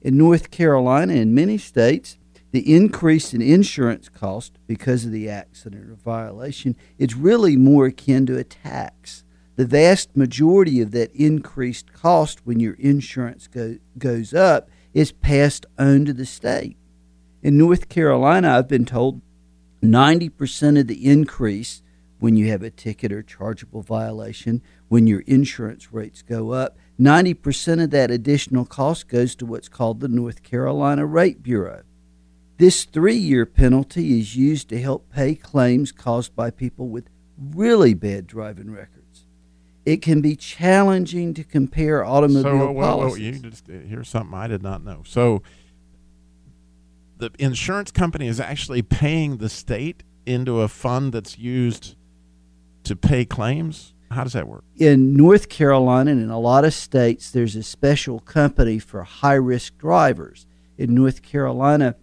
In 0.01 0.17
North 0.17 0.51
Carolina 0.51 1.15
and 1.15 1.35
many 1.35 1.59
states, 1.59 2.19
the 2.53 2.75
increase 2.75 3.33
in 3.33 3.41
insurance 3.41 4.09
cost 4.09 4.59
because 4.67 5.05
of 5.05 5.13
the 5.13 5.29
accident 5.29 5.91
or 5.91 5.95
violation 5.95 6.77
is 6.99 7.15
really 7.15 7.57
more 7.57 7.87
akin 7.87 8.27
to 8.27 8.37
a 8.37 8.45
tax. 8.45 9.25
The 9.57 9.67
vast 9.67 10.17
majority 10.17 10.81
of 10.81 10.91
that 10.93 11.13
increased 11.13 11.93
cost 11.93 12.47
when 12.47 12.61
your 12.61 12.75
insurance 12.75 13.47
go, 13.47 13.79
goes 13.99 14.35
up 14.35 14.69
is 14.95 15.13
passed 15.13 15.67
on 15.79 16.05
to 16.05 16.13
the 16.13 16.27
state. 16.27 16.77
In 17.43 17.59
North 17.59 17.89
Carolina, 17.89 18.57
I've 18.57 18.69
been 18.69 18.85
told 18.85 19.21
90% 19.83 20.79
of 20.79 20.87
the 20.87 21.07
increase 21.07 21.83
when 22.21 22.37
you 22.37 22.49
have 22.49 22.63
a 22.63 22.71
ticket 22.71 23.13
or 23.13 23.21
chargeable 23.21 23.83
violation, 23.83 24.63
when 24.87 25.09
your 25.09 25.21
insurance 25.27 25.93
rates 25.93 26.23
go 26.23 26.53
up, 26.53 26.79
90% 27.01 27.83
of 27.83 27.91
that 27.91 28.13
additional 28.13 28.65
cost 28.65 29.09
goes 29.09 29.35
to 29.35 29.45
what's 29.45 29.69
called 29.69 29.99
the 29.99 30.07
North 30.07 30.45
Carolina 30.45 31.05
Rate 31.05 31.43
Bureau. 31.43 31.83
This 32.59 32.85
three 32.85 33.17
year 33.17 33.45
penalty 33.45 34.21
is 34.21 34.37
used 34.37 34.69
to 34.69 34.81
help 34.81 35.11
pay 35.11 35.35
claims 35.35 35.91
caused 35.91 36.37
by 36.37 36.53
people 36.53 36.89
with 36.89 37.09
really 37.37 37.93
bad 37.93 38.29
driving 38.29 38.71
records. 38.71 39.02
It 39.85 40.01
can 40.01 40.21
be 40.21 40.37
challenging 40.37 41.35
to 41.35 41.45
compare 41.45 42.05
automobile 42.05 42.43
so, 42.43 42.57
well, 42.57 42.73
well, 42.73 42.99
policies. 42.99 43.43
you 43.43 43.51
just 43.51 43.69
uh, 43.69 43.73
here's 43.87 44.09
something 44.09 44.35
I 44.35 44.47
did 44.47 44.63
not 44.63 44.85
know. 44.85 45.03
So, 45.05 45.43
the 47.19 47.31
insurance 47.39 47.91
company 47.91 48.29
is 48.29 48.39
actually 48.39 48.83
paying 48.83 49.39
the 49.39 49.49
state 49.49 50.05
into 50.25 50.61
a 50.61 50.69
fund 50.69 51.13
that's 51.13 51.39
used 51.39 51.97
to 52.85 52.95
pay 52.95 53.25
claims. 53.25 53.95
How 54.11 54.25
does 54.25 54.35
that 54.35 54.47
work? 54.47 54.65
in 54.79 55.17
North 55.17 55.49
Carolina 55.49 56.11
and 56.11 56.21
in 56.21 56.31
a 56.31 56.39
lot 56.39 56.65
of 56.65 56.75
states, 56.75 57.31
there's 57.31 57.57
a 57.57 57.63
special 57.63 58.21
company 58.21 58.79
for 58.79 59.03
high 59.05 59.35
risk 59.35 59.79
drivers. 59.79 60.47
In 60.77 60.95
North 60.95 61.23
Carolina, 61.23 61.97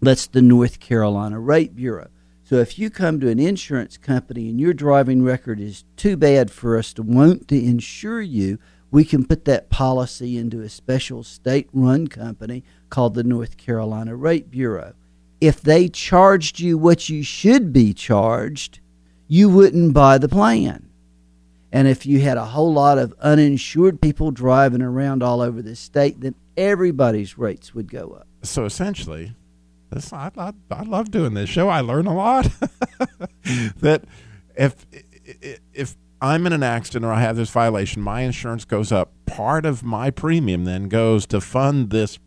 that's 0.00 0.26
the 0.26 0.42
North 0.42 0.80
Carolina 0.80 1.38
Rate 1.38 1.76
Bureau. 1.76 2.08
So 2.44 2.56
if 2.56 2.78
you 2.78 2.90
come 2.90 3.20
to 3.20 3.30
an 3.30 3.38
insurance 3.38 3.96
company 3.96 4.50
and 4.50 4.60
your 4.60 4.74
driving 4.74 5.22
record 5.22 5.58
is 5.58 5.84
too 5.96 6.14
bad 6.18 6.50
for 6.50 6.76
us 6.76 6.92
to 6.92 7.02
want 7.02 7.48
to 7.48 7.58
insure 7.58 8.20
you, 8.20 8.58
we 8.90 9.02
can 9.02 9.24
put 9.24 9.46
that 9.46 9.70
policy 9.70 10.36
into 10.36 10.60
a 10.60 10.68
special 10.68 11.22
state 11.22 11.70
run 11.72 12.06
company 12.06 12.62
called 12.90 13.14
the 13.14 13.24
North 13.24 13.56
Carolina 13.56 14.14
Rate 14.14 14.50
Bureau. 14.50 14.92
If 15.40 15.62
they 15.62 15.88
charged 15.88 16.60
you 16.60 16.76
what 16.76 17.08
you 17.08 17.22
should 17.22 17.72
be 17.72 17.94
charged, 17.94 18.80
you 19.26 19.48
wouldn't 19.48 19.94
buy 19.94 20.18
the 20.18 20.28
plan. 20.28 20.90
And 21.72 21.88
if 21.88 22.04
you 22.04 22.20
had 22.20 22.36
a 22.36 22.44
whole 22.44 22.72
lot 22.72 22.98
of 22.98 23.14
uninsured 23.20 24.02
people 24.02 24.30
driving 24.30 24.82
around 24.82 25.22
all 25.22 25.40
over 25.40 25.62
the 25.62 25.74
state, 25.74 26.20
then 26.20 26.34
everybody's 26.58 27.38
rates 27.38 27.74
would 27.74 27.90
go 27.90 28.10
up. 28.10 28.28
So 28.42 28.64
essentially, 28.66 29.34
this 29.94 30.12
I, 30.12 30.30
I, 30.36 30.52
I 30.70 30.82
love 30.82 31.10
doing 31.10 31.34
this 31.34 31.48
show. 31.48 31.68
I 31.68 31.80
learn 31.80 32.06
a 32.06 32.14
lot. 32.14 32.44
that 33.80 34.04
if 34.56 34.86
if 35.72 35.96
I'm 36.20 36.46
in 36.46 36.52
an 36.52 36.62
accident 36.62 37.04
or 37.04 37.12
I 37.12 37.20
have 37.20 37.36
this 37.36 37.50
violation, 37.50 38.02
my 38.02 38.22
insurance 38.22 38.64
goes 38.64 38.92
up. 38.92 39.12
Part 39.26 39.66
of 39.66 39.82
my 39.82 40.10
premium 40.10 40.64
then 40.64 40.88
goes 40.88 41.26
to 41.26 41.40
fund 41.40 41.90
this 41.90 42.18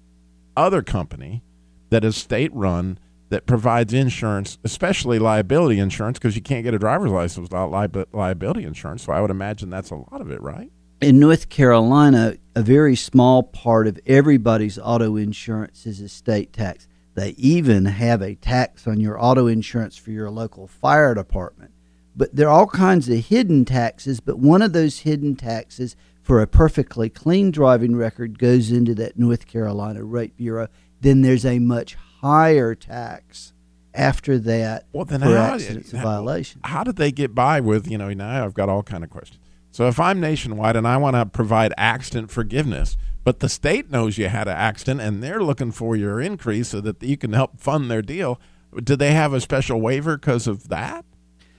other 0.56 0.82
company 0.82 1.44
that 1.90 2.04
is 2.04 2.16
state 2.16 2.54
run 2.54 3.00
that 3.30 3.46
provides 3.46 3.94
insurance, 3.94 4.58
especially 4.64 5.20
liability 5.20 5.80
insurance, 5.80 6.18
because 6.18 6.36
you 6.36 6.42
can't 6.42 6.64
get 6.64 6.74
a 6.74 6.80
driver's 6.80 7.12
license 7.12 7.44
without 7.44 7.72
li- 7.72 8.06
liability 8.14 8.64
insurance. 8.64 9.04
So 9.04 9.12
I 9.12 9.22
would 9.22 9.32
imagine 9.32 9.70
that's 9.70 9.92
a 9.92 9.96
lot 9.96 10.22
of 10.22 10.32
it, 10.32 10.42
right? 10.42 10.72
In 11.02 11.20
North 11.20 11.50
Carolina, 11.50 12.36
a 12.56 12.62
very 12.62 12.96
small 12.96 13.44
part 13.44 13.88
of 13.88 14.00
everybody's 14.08 14.80
auto 14.80 15.16
insurance 15.16 15.86
is 15.86 16.02
estate 16.02 16.54
tax. 16.54 16.88
They 17.18 17.30
even 17.30 17.86
have 17.86 18.22
a 18.22 18.36
tax 18.36 18.86
on 18.86 19.00
your 19.00 19.20
auto 19.20 19.48
insurance 19.48 19.98
for 19.98 20.12
your 20.12 20.30
local 20.30 20.68
fire 20.68 21.16
department. 21.16 21.72
But 22.16 22.36
there 22.36 22.48
are 22.48 22.60
all 22.60 22.68
kinds 22.68 23.10
of 23.10 23.26
hidden 23.26 23.66
taxes, 23.66 24.20
but 24.20 24.38
one 24.38 24.62
of 24.62 24.72
those 24.72 25.00
hidden 25.00 25.36
taxes 25.36 25.96
for 26.22 26.44
a 26.44 26.46
perfectly 26.46 27.10
clean 27.10 27.50
driving 27.50 27.96
record 27.96 28.38
goes 28.38 28.70
into 28.70 28.94
that 28.96 29.18
North 29.18 29.48
Carolina 29.48 30.04
Rate 30.04 30.38
Bureau, 30.38 30.68
then 31.02 31.24
there's 31.24 31.44
a 31.44 31.58
much 31.58 31.96
higher 32.22 32.76
tax 32.76 33.52
after 33.96 34.38
that 34.38 34.86
Well, 34.94 35.06
then 35.06 35.22
for 35.22 35.36
how, 35.36 35.56
accidents 35.56 35.94
and 35.94 36.04
violations. 36.04 36.62
How 36.66 36.84
did 36.84 36.98
they 36.98 37.12
get 37.12 37.34
by 37.34 37.62
with 37.62 37.90
you 37.90 37.98
know? 37.98 38.14
Now 38.14 38.46
I've 38.46 38.54
got 38.54 38.70
all 38.70 38.84
kind 38.84 39.04
of 39.04 39.10
questions. 39.10 39.42
So 39.72 39.88
if 39.88 40.00
I'm 40.00 40.20
nationwide 40.20 40.76
and 40.76 40.88
I 40.88 40.98
want 40.98 41.16
to 41.16 41.26
provide 41.26 41.74
accident 41.78 42.30
forgiveness, 42.30 42.96
but 43.28 43.42
the 43.42 43.50
state 43.50 43.92
knows 43.92 44.18
you 44.18 44.30
had 44.30 44.48
an 44.48 44.56
accident 44.56 45.02
and 45.02 45.22
they're 45.22 45.44
looking 45.44 45.74
for 45.74 45.98
your 45.98 46.22
increase 46.22 46.70
so 46.70 46.80
that 46.80 47.04
you 47.04 47.18
can 47.18 47.34
help 47.34 47.60
fund 47.60 47.92
their 47.92 48.02
deal, 48.02 48.40
do 48.82 48.96
they 48.96 49.12
have 49.12 49.34
a 49.34 49.42
special 49.42 49.82
waiver 49.82 50.16
because 50.16 50.48
of 50.48 50.70
that? 50.70 51.04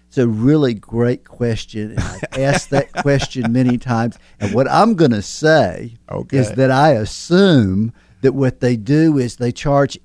It's 0.06 0.16
a 0.16 0.26
really 0.26 0.72
great 0.72 1.26
question, 1.26 1.90
and 1.90 2.00
I've 2.00 2.24
asked 2.38 2.70
that 2.70 2.90
question 2.94 3.52
many 3.52 3.76
times. 3.76 4.18
And 4.40 4.54
what 4.54 4.66
I'm 4.66 4.94
going 4.94 5.10
to 5.10 5.20
say 5.20 5.98
is 6.32 6.52
that 6.52 6.70
I 6.70 6.92
assume 6.92 7.92
that 8.22 8.32
what 8.32 8.60
they 8.60 8.74
do 8.74 9.18
is 9.18 9.36
they 9.36 9.52
charge 9.52 9.98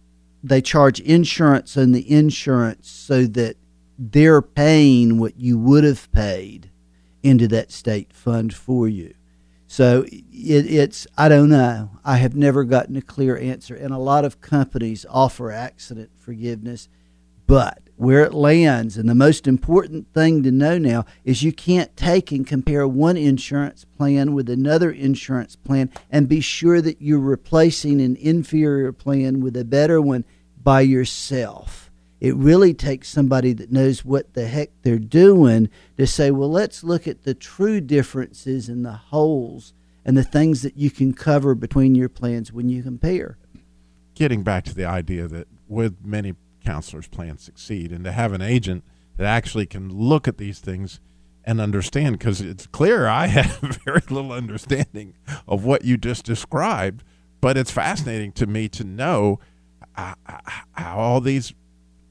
they 0.43 0.61
charge 0.61 0.99
insurance 0.99 1.77
on 1.77 1.93
the 1.93 2.11
insurance 2.11 2.89
so 2.89 3.25
that 3.27 3.55
they're 3.97 4.41
paying 4.41 5.17
what 5.17 5.39
you 5.39 5.57
would 5.59 5.85
have 5.85 6.11
paid 6.11 6.71
into 7.23 7.47
that 7.47 7.71
state 7.71 8.11
fund 8.11 8.53
for 8.53 8.89
you. 8.89 9.13
So 9.73 10.05
it, 10.07 10.25
it's 10.31 11.07
I 11.17 11.29
don't 11.29 11.49
know. 11.49 11.89
I 12.05 12.17
have 12.17 12.35
never 12.35 12.63
gotten 12.63 12.95
a 12.95 13.01
clear 13.01 13.35
answer, 13.35 13.73
and 13.73 13.91
a 13.91 13.97
lot 13.97 14.23
of 14.23 14.39
companies 14.39 15.03
offer 15.09 15.49
accident 15.49 16.11
forgiveness, 16.15 16.89
but 17.47 17.81
where 17.95 18.23
it 18.23 18.35
lands, 18.35 18.97
and 18.97 19.09
the 19.09 19.15
most 19.15 19.47
important 19.47 20.13
thing 20.13 20.43
to 20.43 20.51
know 20.51 20.77
now 20.77 21.05
is 21.25 21.41
you 21.41 21.51
can't 21.51 21.97
take 21.97 22.31
and 22.31 22.45
compare 22.45 22.87
one 22.87 23.17
insurance 23.17 23.83
plan 23.83 24.35
with 24.35 24.47
another 24.47 24.91
insurance 24.91 25.55
plan 25.55 25.89
and 26.11 26.29
be 26.29 26.39
sure 26.39 26.79
that 26.79 27.01
you're 27.01 27.17
replacing 27.17 27.99
an 27.99 28.15
inferior 28.17 28.91
plan 28.91 29.39
with 29.39 29.57
a 29.57 29.65
better 29.65 29.99
one 29.99 30.23
by 30.61 30.81
yourself. 30.81 31.89
It 32.23 32.37
really 32.37 32.73
takes 32.73 33.09
somebody 33.09 33.51
that 33.51 33.69
knows 33.69 34.05
what 34.05 34.33
the 34.33 34.47
heck 34.47 34.69
they're 34.81 34.97
doing 34.97 35.69
to 35.97 36.07
say, 36.07 36.31
well, 36.31 36.49
let's 36.49 36.81
look 36.81 37.05
at 37.05 37.23
the 37.23 37.33
true 37.33 37.81
differences 37.81 38.69
and 38.69 38.85
the 38.85 38.93
holes 38.93 39.73
and 40.05 40.15
the 40.15 40.23
things 40.23 40.61
that 40.61 40.77
you 40.77 40.89
can 40.89 41.13
cover 41.13 41.53
between 41.53 41.95
your 41.95 42.07
plans 42.07 42.53
when 42.53 42.69
you 42.69 42.81
compare. 42.81 43.37
Getting 44.15 44.41
back 44.41 44.63
to 44.63 44.73
the 44.73 44.85
idea 44.85 45.27
that 45.27 45.49
with 45.67 45.97
many 46.05 46.35
counselors 46.63 47.09
plans 47.09 47.43
succeed 47.43 47.91
and 47.91 48.05
to 48.05 48.13
have 48.13 48.31
an 48.31 48.41
agent 48.41 48.85
that 49.17 49.27
actually 49.27 49.65
can 49.65 49.89
look 49.89 50.25
at 50.25 50.37
these 50.37 50.59
things 50.59 51.01
and 51.43 51.59
understand 51.59 52.17
because 52.17 52.39
it's 52.39 52.67
clear 52.67 53.05
I 53.05 53.27
have 53.27 53.59
very 53.83 54.01
little 54.09 54.31
understanding 54.31 55.15
of 55.45 55.65
what 55.65 55.83
you 55.83 55.97
just 55.97 56.23
described, 56.23 57.03
but 57.41 57.57
it's 57.57 57.71
fascinating 57.71 58.31
to 58.31 58.47
me 58.47 58.69
to 58.69 58.85
know 58.85 59.41
uh, 59.97 60.15
uh, 60.25 60.37
how 60.71 60.97
all 60.97 61.19
these 61.19 61.53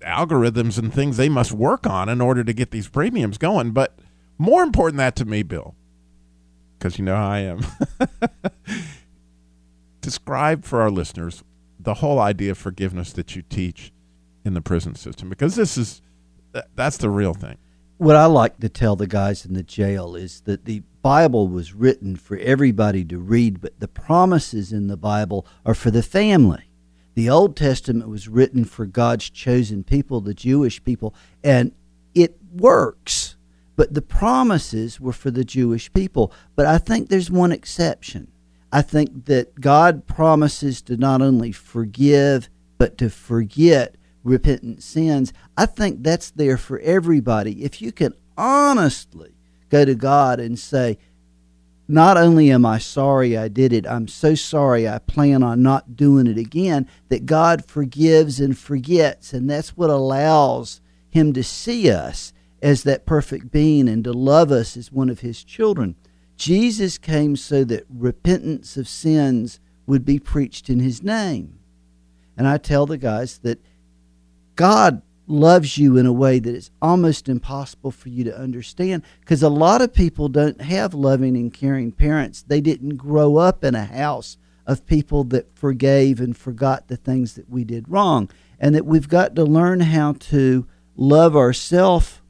algorithms 0.03 0.79
and 0.79 0.93
things 0.93 1.17
they 1.17 1.29
must 1.29 1.53
work 1.53 1.87
on 1.87 2.09
in 2.09 2.21
order 2.21 2.45
to 2.45 2.53
get 2.53 2.71
these 2.71 2.89
premiums 2.89 3.39
going. 3.39 3.71
But 3.73 3.99
more 4.39 4.63
important 4.63 4.97
than 4.99 5.07
that 5.07 5.17
to 5.17 5.25
me, 5.25 5.43
Bill, 5.43 5.75
because 6.79 6.99
you 6.99 7.05
know 7.05 7.17
how 7.17 7.29
I 7.31 7.39
am. 7.39 7.61
Describe 10.01 10.65
for 10.65 10.81
our 10.83 10.91
listeners 10.91 11.45
the 11.79 11.95
whole 11.95 12.19
idea 12.19 12.53
of 12.53 12.59
forgiveness 12.59 13.13
that 13.13 13.35
you 13.37 13.43
teach 13.43 13.93
in 14.45 14.55
the 14.55 14.61
prison 14.61 14.95
system, 14.95 15.29
because 15.29 15.55
this 15.55 15.77
is 15.79 16.03
that's 16.75 16.97
the 16.99 17.09
real 17.11 17.35
thing. 17.35 17.57
what 17.99 18.17
I 18.17 18.27
like 18.27 18.59
to 18.59 18.69
tell 18.69 18.97
the 18.97 19.07
guys 19.07 19.47
in 19.47 19.55
the 19.55 19.63
jail 19.63 20.17
is 20.17 20.41
that 20.43 20.65
the 20.65 20.83
Bible 21.03 21.49
was 21.49 21.73
written 21.73 22.17
for 22.17 22.37
everybody 22.39 23.05
to 23.07 23.19
read, 23.19 23.61
but 23.61 23.79
the 23.81 23.89
promises 23.89 24.73
in 24.73 24.89
the 24.89 24.97
Bible 24.97 25.47
are 25.65 25.75
for 25.75 25.91
the 25.91 26.03
family. 26.03 26.65
The 27.15 27.29
Old 27.29 27.57
Testament 27.57 28.09
was 28.09 28.29
written 28.29 28.65
for 28.65 28.87
God's 28.87 29.29
chosen 29.29 29.85
people, 29.85 30.21
the 30.21 30.35
Jewish 30.35 30.83
people, 30.83 31.15
and 31.45 31.73
it 32.15 32.37
works. 32.53 33.37
But 33.77 33.95
the 33.95 34.03
promises 34.03 35.01
were 35.01 35.13
for 35.13 35.31
the 35.31 35.45
Jewish 35.45 35.93
people. 35.93 36.33
But 36.57 36.67
I 36.67 36.79
think 36.79 37.09
there's 37.09 37.31
one 37.31 37.53
exception. 37.53 38.31
I 38.71 38.83
think 38.83 39.27
that 39.27 39.61
God 39.61 40.07
promises 40.07 40.81
to 40.83 40.97
not 40.97 41.21
only 41.21 41.53
forgive, 41.53 42.49
but 42.79 42.97
to 42.99 43.11
forget 43.11 43.97
repentant 44.25 44.83
sins. 44.83 45.33
I 45.57 45.67
think 45.67 46.03
that's 46.03 46.31
there 46.31 46.57
for 46.57 46.79
everybody. 46.81 47.65
If 47.65 47.83
you 47.83 47.93
can 47.93 48.15
honestly 48.37 49.35
go 49.69 49.85
to 49.85 49.95
God 49.95 50.41
and 50.41 50.59
say, 50.59 50.99
not 51.93 52.17
only 52.17 52.51
am 52.51 52.65
I 52.65 52.79
sorry 52.79 53.37
I 53.37 53.49
did 53.49 53.71
it, 53.71 53.87
I'm 53.87 54.09
so 54.09 54.35
sorry 54.35 54.89
I 54.89 54.99
plan 54.99 55.43
on 55.43 55.63
not 55.63 55.95
doing 55.95 56.27
it 56.27 56.39
again, 56.39 56.89
that 57.11 57.27
God 57.27 57.67
forgives 57.67 58.41
and 58.41 58.57
forgets. 58.57 59.35
And 59.35 59.51
that's 59.51 59.77
what 59.77 59.91
allows 59.91 60.81
Him 61.11 61.35
to 61.35 61.45
see 61.45 61.91
us 61.91 62.33
as 62.63 62.85
that 62.85 63.05
perfect 63.05 63.51
being 63.51 63.91
and 63.91 64.03
to 64.05 64.13
love 64.15 64.51
us 64.51 64.75
as 64.75 64.91
one 64.91 65.11
of 65.11 65.21
His 65.21 65.45
children. 65.45 65.97
Jesus 66.39 66.97
came 66.97 67.37
so 67.37 67.63
that 67.65 67.85
repentance 67.91 68.79
of 68.79 68.89
sins 68.89 69.61
would 69.87 70.07
be 70.07 70.19
preached 70.19 70.71
in 70.71 70.81
His 70.81 71.03
name. 71.03 71.59
And 72.39 72.49
I 72.49 72.57
tell 72.57 72.87
the 72.87 72.97
guys 72.97 73.37
that 73.41 73.63
God 74.57 75.03
loves 75.33 75.79
you 75.79 75.97
in 75.97 76.07
a 76.07 76.13
way 76.13 76.39
that 76.39 76.55
it's 76.55 76.71
almost 76.81 77.29
impossible 77.29 77.91
for 77.91 78.09
you 78.09 78.23
to 78.25 78.39
understand 78.39 79.03
because 79.21 79.43
a 79.43 79.49
lot 79.49 79.81
of 79.81 79.93
people 79.93 80.29
don't 80.29 80.61
have 80.61 80.95
loving 80.95 81.37
and 81.37 81.53
caring 81.53 81.91
parents. 81.91 82.43
They 82.43 82.61
didn't 82.61 82.97
grow 82.97 83.39
up 83.39 83.65
in 83.65 83.75
a 83.75 83.85
house 83.85 84.37
of 84.67 84.87
people 84.87 85.25
that 85.25 85.57
forgave 85.57 86.21
and 86.21 86.37
forgot 86.37 86.87
the 86.87 86.97
things 86.97 87.35
that 87.35 87.49
we 87.49 87.65
did 87.65 87.89
wrong. 87.89 88.31
And 88.61 88.75
that 88.77 88.87
we've 88.87 89.09
got 89.09 89.35
to 89.35 89.45
learn 89.45 89.81
how 89.81 90.13
to 90.13 90.69
love 90.95 91.35
ourselves, 91.35 92.21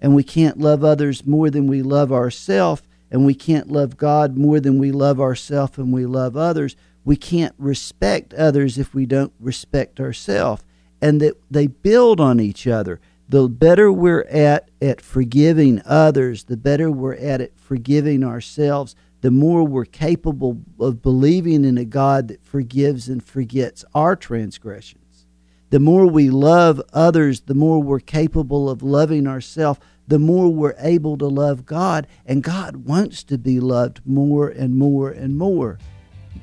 and 0.00 0.16
we 0.16 0.24
can't 0.24 0.58
love 0.58 0.82
others 0.82 1.24
more 1.24 1.48
than 1.48 1.68
we 1.68 1.82
love 1.82 2.10
ourselves, 2.10 2.82
and 3.08 3.24
we 3.24 3.34
can't 3.34 3.70
love 3.70 3.96
God 3.96 4.36
more 4.36 4.58
than 4.58 4.78
we 4.78 4.90
love 4.90 5.20
ourselves 5.20 5.78
and 5.78 5.92
we 5.92 6.06
love 6.06 6.36
others. 6.36 6.74
We 7.04 7.16
can't 7.16 7.54
respect 7.56 8.34
others 8.34 8.78
if 8.78 8.94
we 8.94 9.06
don't 9.06 9.32
respect 9.38 10.00
ourselves 10.00 10.64
and 11.00 11.20
that 11.20 11.34
they 11.50 11.66
build 11.66 12.20
on 12.20 12.40
each 12.40 12.66
other. 12.66 13.00
The 13.28 13.48
better 13.48 13.92
we're 13.92 14.24
at 14.24 14.70
at 14.82 15.00
forgiving 15.00 15.82
others, 15.84 16.44
the 16.44 16.56
better 16.56 16.90
we're 16.90 17.14
at 17.14 17.40
at 17.40 17.58
forgiving 17.58 18.24
ourselves, 18.24 18.96
the 19.20 19.30
more 19.30 19.64
we're 19.64 19.84
capable 19.84 20.60
of 20.78 21.02
believing 21.02 21.64
in 21.64 21.78
a 21.78 21.84
God 21.84 22.28
that 22.28 22.44
forgives 22.44 23.08
and 23.08 23.22
forgets 23.22 23.84
our 23.94 24.16
transgressions. 24.16 25.26
The 25.70 25.78
more 25.78 26.06
we 26.06 26.30
love 26.30 26.82
others, 26.92 27.42
the 27.42 27.54
more 27.54 27.80
we're 27.80 28.00
capable 28.00 28.68
of 28.68 28.82
loving 28.82 29.28
ourselves, 29.28 29.78
the 30.08 30.18
more 30.18 30.52
we're 30.52 30.74
able 30.78 31.16
to 31.18 31.26
love 31.26 31.64
God, 31.64 32.08
and 32.26 32.42
God 32.42 32.76
wants 32.76 33.22
to 33.24 33.38
be 33.38 33.60
loved 33.60 34.00
more 34.04 34.48
and 34.48 34.74
more 34.74 35.10
and 35.10 35.38
more. 35.38 35.78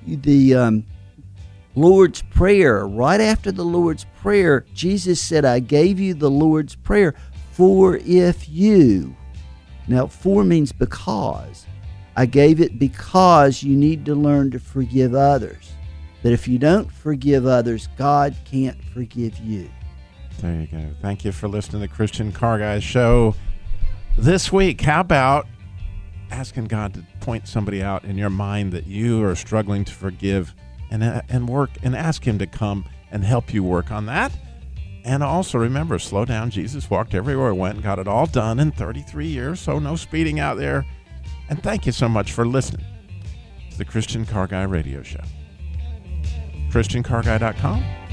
The 0.06 0.56
um, 0.56 0.86
Lord's 1.78 2.24
Prayer, 2.24 2.88
right 2.88 3.22
after 3.22 3.52
the 3.52 3.64
Lord's 3.64 4.08
Prayer, 4.20 4.66
Jesus 4.74 5.22
said, 5.22 5.46
I 5.46 5.60
gave 5.60 6.00
you 6.00 6.16
the 6.16 6.32
Lord's 6.32 6.74
Prayer 6.74 7.14
for 7.52 7.98
if 7.98 8.50
you. 8.50 9.16
Now, 9.88 10.08
for 10.08 10.44
means 10.44 10.72
because. 10.72 11.68
I 12.16 12.26
gave 12.26 12.62
it 12.62 12.80
because 12.80 13.62
you 13.62 13.78
need 13.78 14.06
to 14.06 14.16
learn 14.16 14.50
to 14.52 14.60
forgive 14.60 15.14
others. 15.14 15.72
That 16.24 16.34
if 16.34 16.48
you 16.48 16.58
don't 16.58 16.92
forgive 16.92 17.46
others, 17.46 17.90
God 17.96 18.36
can't 18.44 18.84
forgive 18.86 19.38
you. 19.38 19.70
There 20.40 20.62
you 20.62 20.66
go. 20.66 20.84
Thank 21.04 21.26
you 21.26 21.32
for 21.32 21.48
listening 21.48 21.84
to 21.84 21.88
the 21.88 21.94
Christian 21.94 22.32
Car 22.32 22.58
Guys 22.58 22.84
show 22.84 23.36
this 24.18 24.52
week. 24.52 24.82
How 24.82 25.02
about 25.02 25.46
asking 26.32 26.66
God 26.66 26.96
to 26.96 27.04
point 27.20 27.48
somebody 27.48 27.84
out 27.84 28.04
in 28.04 28.18
your 28.18 28.32
mind 28.32 28.72
that 28.72 28.88
you 28.88 29.24
are 29.24 29.36
struggling 29.36 29.86
to 29.86 29.94
forgive 29.94 30.56
and 30.92 31.04
uh, 31.04 31.22
and 31.30 31.48
work 31.48 31.72
and 31.84 31.96
ask 31.96 32.26
him 32.26 32.40
to 32.40 32.48
come 32.48 32.86
and 33.12 33.24
help 33.24 33.54
you 33.54 33.64
work 33.64 33.92
on 33.92 34.06
that. 34.08 34.32
And 35.04 35.24
also 35.24 35.58
remember, 35.58 36.00
slow 36.00 36.26
down. 36.26 36.50
Jesus 36.50 36.90
walked 36.90 37.16
everywhere 37.16 37.54
he 37.54 37.58
went 37.58 37.76
and 37.76 37.84
got 37.84 37.98
it 37.98 38.08
all 38.08 38.26
done 38.26 38.60
in 38.60 38.72
33 38.72 39.28
years, 39.28 39.60
so 39.60 39.80
no 39.80 39.96
speeding 39.96 40.40
out 40.40 40.58
there. 40.58 40.86
And 41.50 41.64
thank 41.64 41.86
you 41.86 41.94
so 41.94 42.10
much 42.10 42.34
for 42.34 42.46
listening 42.46 42.86
to 43.72 43.78
the 43.78 43.86
Christian 43.86 44.26
Car 44.26 44.48
Guy 44.48 44.64
radio 44.64 45.02
show. 45.04 45.24
ChristianCarGuy.com 46.72 48.07